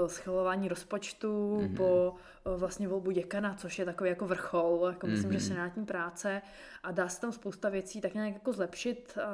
[0.03, 1.77] uh, schvalování rozpočtu mm-hmm.
[1.77, 2.15] po
[2.47, 6.43] uh, vlastně volbu děkana, což je takový jako vrchol, jako myslím, že senátní práce
[6.83, 9.29] a dá se tam spousta věcí tak nějak jako zlepšit a,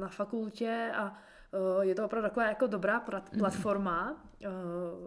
[0.00, 1.04] na fakultě a
[1.76, 4.50] uh, je to opravdu taková jako dobrá plat- platforma, uh,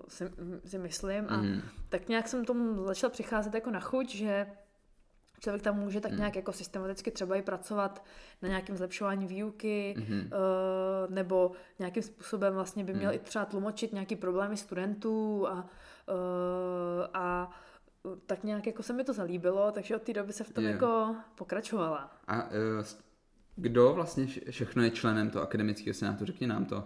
[0.08, 0.32] si,
[0.66, 1.62] si myslím a Mhm.
[1.90, 4.48] tak nějak jsem tomu začala přicházet jako na chuť, že
[5.44, 6.02] člověk tam může Hmm.
[6.02, 8.06] tak nějak jako systematicky třeba i pracovat
[8.42, 10.30] na nějakém zlepšování výuky, Mhm.
[10.32, 13.16] eh, nebo nějakým způsobem vlastně by měl Hmm.
[13.16, 15.70] i třeba tlumočit nějaký problémy studentů a,
[16.10, 17.50] eh, a
[18.26, 20.70] tak nějak jako se mi to zalíbilo, takže od té doby se v tom Jo.
[20.70, 22.12] jako pokračovala.
[22.28, 22.84] A eh,
[23.56, 26.26] kdo vlastně vše- všechno je členem toho akademického senátu?
[26.26, 26.84] Řekni nám to.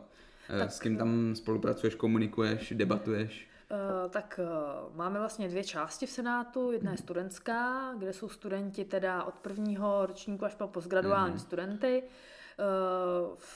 [0.60, 3.48] Tak, S kým tam spolupracuješ, komunikuješ, debatuješ?
[3.72, 4.48] Eh, tak eh,
[4.96, 6.72] máme vlastně dvě části v Senátu.
[6.72, 11.40] Jedna je studentská, kde jsou studenti teda od prvního ročníku až po postgraduální Mhm.
[11.40, 12.04] studenty.
[12.60, 12.64] eh,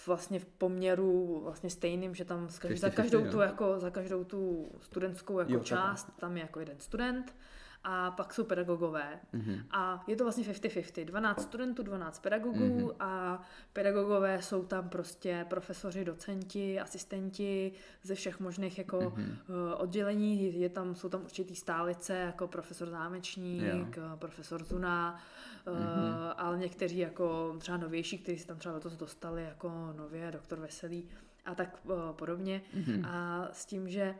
[0.07, 4.71] vlastně v poměru vlastně stejným, že tam za 50-50, každou tu jako za každou tu
[4.81, 7.35] studentskou jako Jo, část tam je jako jeden student
[7.83, 9.19] a pak jsou pedagogové.
[9.33, 9.63] Mhm.
[9.71, 11.05] A je to vlastně 50-50.
[11.05, 12.89] 12 studentů, 12 pedagogů Mhm.
[12.99, 13.41] a
[13.73, 17.71] pedagogové jsou tam prostě profesoři, docenti, asistenti
[18.03, 19.37] ze všech možných jako Mhm.
[19.71, 20.59] eh, oddělení.
[20.59, 25.19] Je tam, jsou tam určitý stálice jako profesor Zámečník, eh, profesor Zuna,
[25.65, 26.33] Mhm.
[26.37, 31.09] ale někteří jako třeba novější, kteří se tam třeba letos dostali jako nově, doktor Veselý
[31.45, 32.61] a tak eh, podobně.
[32.73, 33.05] Mhm.
[33.05, 34.15] A s tím, že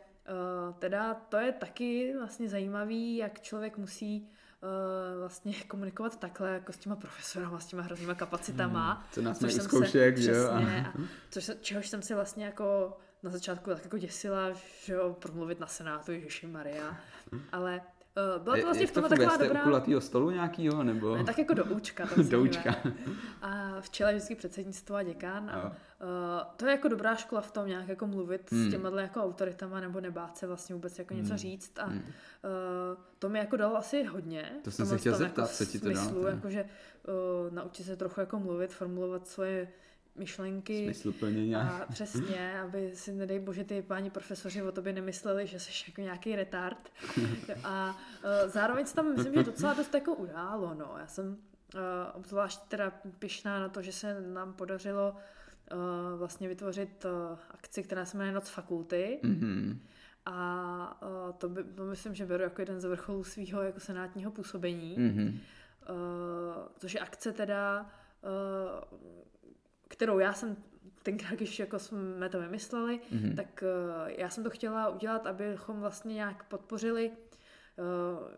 [0.78, 4.28] teda to je taky vlastně zajímavý, jak člověk musí
[4.62, 8.92] uh, vlastně komunikovat takhle jako s těma profesorama, s těma hroznýma kapacitama.
[8.92, 9.04] Hmm.
[9.12, 10.50] Co nás mají jsem zkoušek, že jo?
[10.50, 10.92] A
[11.30, 14.52] což čehož jsem si vlastně jako na začátku tak jako děsila,
[14.84, 16.96] že jo, promluvit na Senátu, Ježíši Maria.
[17.52, 19.28] Ale uh, byla to Je- vlastně jak v tom funguje?
[19.28, 19.62] taková dobrá...
[19.62, 21.16] kulatýho stolu nějakýho, nebo?
[21.16, 22.08] Ne, tak jako do účka.
[22.30, 22.74] Do účka.
[23.42, 25.50] A v čele vždycky předsednictvo a děkán.
[25.50, 25.72] A, uh,
[26.56, 28.68] to je jako dobrá škola v tom nějak jako mluvit Hmm.
[28.68, 31.38] s těma jako autoritama nebo nebát se vlastně vůbec jako něco Hmm.
[31.38, 31.78] říct.
[31.78, 31.98] A Hmm.
[31.98, 32.02] uh,
[33.18, 34.52] to mi jako dalo asi hodně.
[34.64, 36.30] To jsem se tomhle chtěl tom zeptat, jako co ti to dalo, smyslu, teda.
[36.36, 36.64] jakože
[37.44, 39.68] uh, naučit se trochu jako mluvit, formulovat svoje
[40.16, 40.84] myšlenky.
[40.84, 41.82] Smysluplně nějak.
[41.82, 46.00] A přesně, aby si, nedej bože, ty páni profesoři o tobě nemysleli, že jsi jako
[46.00, 46.92] nějaký retard.
[47.64, 50.94] A uh, zároveň se tam, myslím, že docela dost jako událo, no.
[50.98, 51.80] Já jsem uh,
[52.14, 55.16] obzvlášť teda pišná na to, že se nám podařilo
[55.72, 59.18] uh, vlastně vytvořit uh, akci, která se jmenuje Noc fakulty.
[59.22, 59.80] Mhm.
[60.26, 64.30] A uh, to, by, to myslím, že beru jako jeden z vrcholů svého jako senátního
[64.30, 64.96] působení.
[64.98, 65.38] Mhm.
[65.90, 65.96] Uh,
[66.78, 67.90] což je akce teda,
[68.22, 68.98] uh,
[69.92, 70.56] kterou já jsem
[71.02, 73.36] tenkrát, když jako jsme to vymysleli, Mhm.
[73.36, 78.28] tak uh, já jsem to chtěla udělat, abychom vlastně nějak podpořili uh,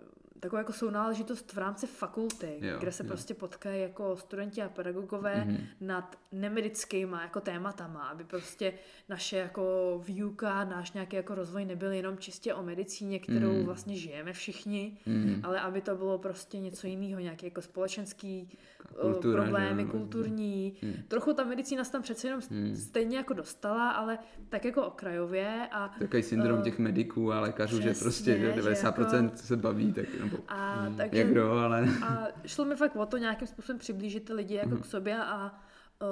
[0.44, 3.06] takovou jako sounáležitost v rámci fakulty, Jo, kde se jo.
[3.08, 5.56] prostě potkají jako studenti a pedagogové Mhm.
[5.80, 8.72] nad nemedickýma jako tématama, aby prostě
[9.08, 9.64] naše jako
[10.06, 13.64] výuka, náš nějaký jako rozvoj nebyl jenom čistě o medicíně, kterou Mhm.
[13.64, 15.40] vlastně žijeme všichni, Mhm.
[15.42, 18.48] ale aby to bylo prostě něco jiného, nějaký jako společenský
[18.90, 20.74] eh, Kultura, problémy, že jo, kulturní.
[20.82, 20.94] Hmm.
[21.08, 22.76] Trochu ta medicína se tam přece jenom Hmm.
[22.76, 24.18] stejně jako dostala, ale
[24.48, 28.52] tak jako okrajově a Takový syndrom Eh, těch mediků a lékařů, že přesně, prostě že
[28.52, 32.64] že 90% jako- se baví, tak nebo a hmm, takže, jak kdo, ale a šlo
[32.64, 34.80] mi fakt o to nějakým způsobem přiblížit ty lidi jako Mhm.
[34.82, 35.54] k sobě a
[36.02, 36.08] uh,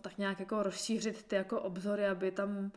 [0.00, 2.70] tak nějak jako rozšířit ty jako obzory, aby tam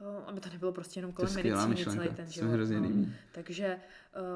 [0.00, 2.50] uh, aby to nebylo prostě jenom kolem medicíny celý ten život.
[2.50, 3.06] hrozně no.
[3.32, 3.80] Takže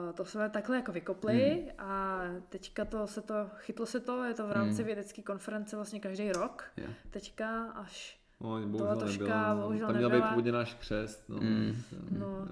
[0.09, 1.91] uh, to jsme takhle jako vykopli Hmm.
[1.91, 4.87] a teďka to se to, chytlo se to, je to v rámci Hmm.
[4.87, 6.65] vědecké konference vlastně každý rok.
[6.77, 6.87] Jo.
[7.11, 9.55] Teďka až No, bohužel troška, nebyla.
[9.55, 9.61] no.
[9.63, 11.29] bohužel Tam měl být původně náš křest.
[11.29, 11.37] No.
[11.41, 11.83] Mm.
[12.11, 12.29] No.
[12.29, 12.47] No.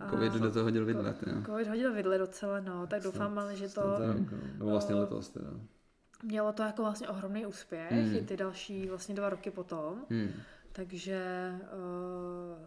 [0.00, 1.42] A- Covid do toho hodil vidle, jo.
[1.46, 4.38] Covid hodil vidle docela, no, tak Snad- doufám, ale že to rok, no.
[4.58, 5.50] Nebo vlastně eh, letos teda.
[6.22, 8.16] mělo to jako vlastně ohromný úspěch, Hmm.
[8.16, 10.32] i ty další vlastně dva roky potom, Hmm.
[10.72, 12.66] takže uh,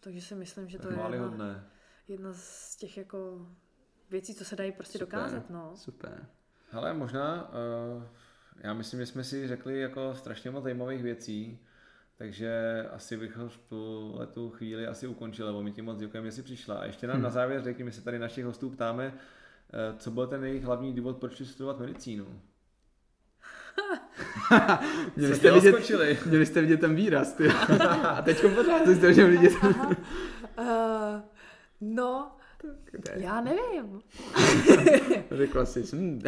[0.00, 1.64] takže si myslím, že to je jedna, Chválihodné.
[2.08, 3.46] jedna z těch jako
[4.10, 5.18] věcí, co se dají prostě Super.
[5.18, 5.72] dokázat, no.
[5.76, 6.26] Super.
[6.72, 7.48] Ale možná,
[7.96, 8.02] uh,
[8.62, 11.58] já myslím, že jsme si řekli jako strašně moc zajímavých věcí,
[12.16, 16.32] takže asi bychom v tuhle tu chvíli asi ukončili, lebo my ti moc děkujeme, že
[16.32, 16.74] jsi přišla.
[16.74, 17.22] A ještě nám Hm.
[17.22, 19.14] na závěr řekni, my se tady našich hostů ptáme,
[19.72, 22.26] eh, co byl ten jejich hlavní důvod, proč studovat medicínu?
[25.16, 25.76] Měli jste, vidět,
[26.26, 27.48] měli jste vidět ten výraz, ty.
[28.08, 29.52] A teď pořád jste vidět.
[29.62, 31.20] Uh,
[31.80, 32.36] no,
[32.90, 33.12] Kde?
[33.16, 34.00] Já nevím.
[35.30, 36.22] Řekla jsi, hm,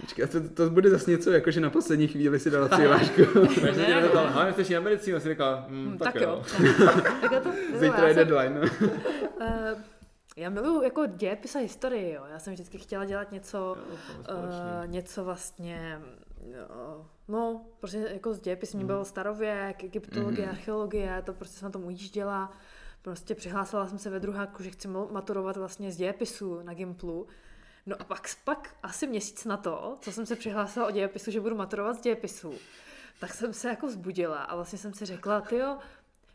[0.00, 3.22] počkej, to, to bude zase něco, jako že na poslední chvíli si dala přihlášku.
[3.62, 6.42] Takže tě neptal, ale jsi na medicínu, si říkal, hm, tak, tak jo.
[7.20, 8.60] tak je to, Zítra je já jsem- deadline.
[8.60, 8.88] No.
[9.40, 9.84] Eh,
[10.36, 12.22] já miluju jako dějepis a historii, jo.
[12.32, 13.76] Já jsem vždycky chtěla dělat něco,
[14.18, 16.00] uh, něco vlastně,
[16.46, 21.70] uh, no, prostě jako z dějepis mě byl starověk, egyptologie, archeologie, to prostě jsem na
[21.70, 22.52] tom ujížděla.
[23.02, 27.26] Prostě přihlásila jsem se ve druháku, že chci ma- maturovat vlastně z dějepisu na Gimplu.
[27.86, 31.40] No a pak, pak asi měsíc na to, co jsem se přihlásila o dějepisu, že
[31.40, 32.54] budu maturovat z dějepisu,
[33.20, 35.78] tak jsem se jako zbudila a vlastně jsem si řekla, ty jo,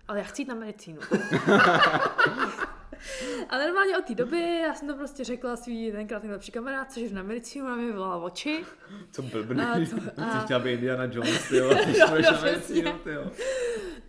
[0.07, 1.01] ale já chci jít na medicínu.
[3.49, 7.09] A normálně od té doby já jsem to prostě řekla svý tenkrát nejlepší kamarádce, že
[7.09, 8.65] jdu na medicínu a mi vyvolala oči.
[9.11, 9.67] Co blbne.
[9.67, 13.09] A, to, a, chtěla být Indiana Jones, ty jo, ty No, no, na medicínu, ty
[13.11, 13.31] jo.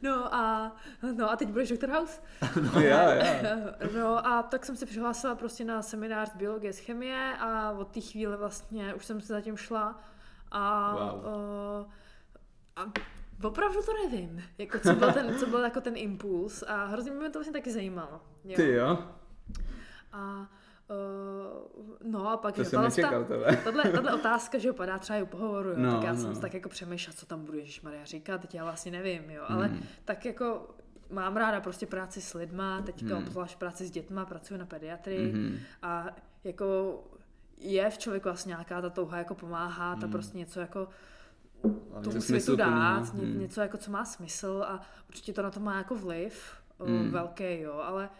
[0.03, 0.77] no, a,
[1.17, 2.21] no a teď budeš doktor House.
[2.75, 3.57] No, já, já.
[3.95, 7.89] No a tak jsem se přihlásila prostě na seminář z biologie, z chemie a od
[7.89, 10.01] té chvíle vlastně už jsem se zatím šla
[10.51, 11.25] a, Wow.
[11.25, 11.87] uh,
[12.77, 12.93] a
[13.43, 17.31] opravdu to nevím, jako co byl ten, co byl jako ten impuls a hrozně mě
[17.31, 18.21] to vlastně taky zajímalo.
[18.45, 18.57] Jo.
[18.57, 18.99] Ty jo,
[20.13, 20.47] A
[20.91, 23.57] uh, no a pak to že jsem nečekal ta-.
[23.65, 26.19] Tahle, tahle otázka, že padá třeba i u pohovoru, jo, No, tak já no.
[26.21, 29.67] jsem tak jako přemýšlela, co tam budu Maria říkat, teď já vlastně nevím, jo, ale
[29.67, 29.83] Hmm.
[30.05, 30.69] tak jako
[31.11, 33.25] mám ráda prostě práci s lidma, teďka Hmm.
[33.27, 35.59] obzvlášť práci s dětma, pracuji na pediatrii Mhm.
[35.83, 36.07] a
[36.45, 36.99] jako
[37.59, 40.11] je v člověku vlastně nějaká ta touha jako pomáhat a Hmm.
[40.13, 40.89] prostě něco jako
[41.63, 43.41] Hlavně tomu to světu dát, ně, Hmm.
[43.41, 46.99] něco jako co má smysl a určitě to na to má jako vliv, Hmm.
[46.99, 47.11] hmm.
[47.11, 48.11] velký, jo, ale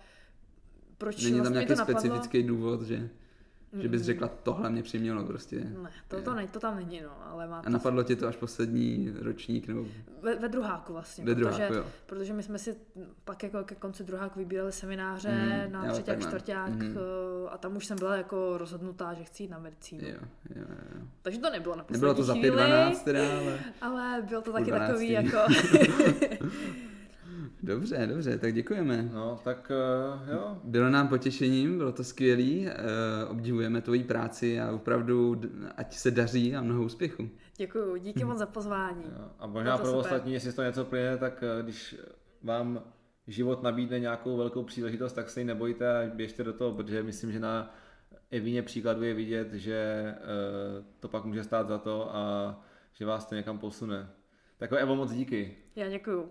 [0.99, 2.01] proč Není tam vlastně mě nějaký to napadlo?
[2.01, 3.09] specifický důvod, že,
[3.73, 4.07] že bys Mm.
[4.07, 5.57] řekla, tohle mě přimělo prostě.
[5.57, 8.37] Ne, to, to, ne, to tam není, no, ale má A napadlo tě to až
[8.37, 9.87] poslední ročník nebo
[10.23, 11.87] ve, ve druháku vlastně, ve druháku, protože, jo.
[12.07, 12.77] protože my jsme si
[13.25, 17.59] pak jako ke konci druháku vybírali semináře Mm, na jo, třetí a čtvrták eh, a
[17.59, 20.09] tam už jsem byla jako rozhodnutá, že chci jít na medicínu.
[20.09, 20.17] Jo,
[20.57, 20.65] jo,
[20.95, 21.07] jo.
[21.23, 23.59] Takže to nebylo na poslední Nebylo to za chvíli, 5.12 teda, ale...
[23.81, 25.39] ale bylo to taky takový jako...
[27.63, 29.11] Dobře, dobře, tak děkujeme.
[29.13, 29.73] No, tak
[30.25, 30.59] uh, jo.
[30.65, 32.75] Bylo nám potěšením, bylo to skvělý, eh,
[33.29, 35.41] obdivujeme tvoji práci a opravdu
[35.77, 37.29] ať se daří a mnoho úspěchu.
[37.57, 39.05] Děkuju, díky moc za pozvání.
[39.05, 39.31] jo.
[39.39, 40.05] A možná to pro super.
[40.05, 41.97] ostatní, jestli z toho něco plyne, tak eh, když
[42.43, 42.83] vám
[43.27, 47.33] život nabídne nějakou velkou příležitost, tak se ji nebojte a běžte do toho, protože myslím,
[47.33, 47.75] že na
[48.31, 50.19] Evině příkladu je vidět, že eh,
[51.01, 54.11] to pak může stát za to a že vás to někam posune.
[54.59, 55.57] Tak jo, Evo, moc díky.
[55.77, 56.31] Já děkuju.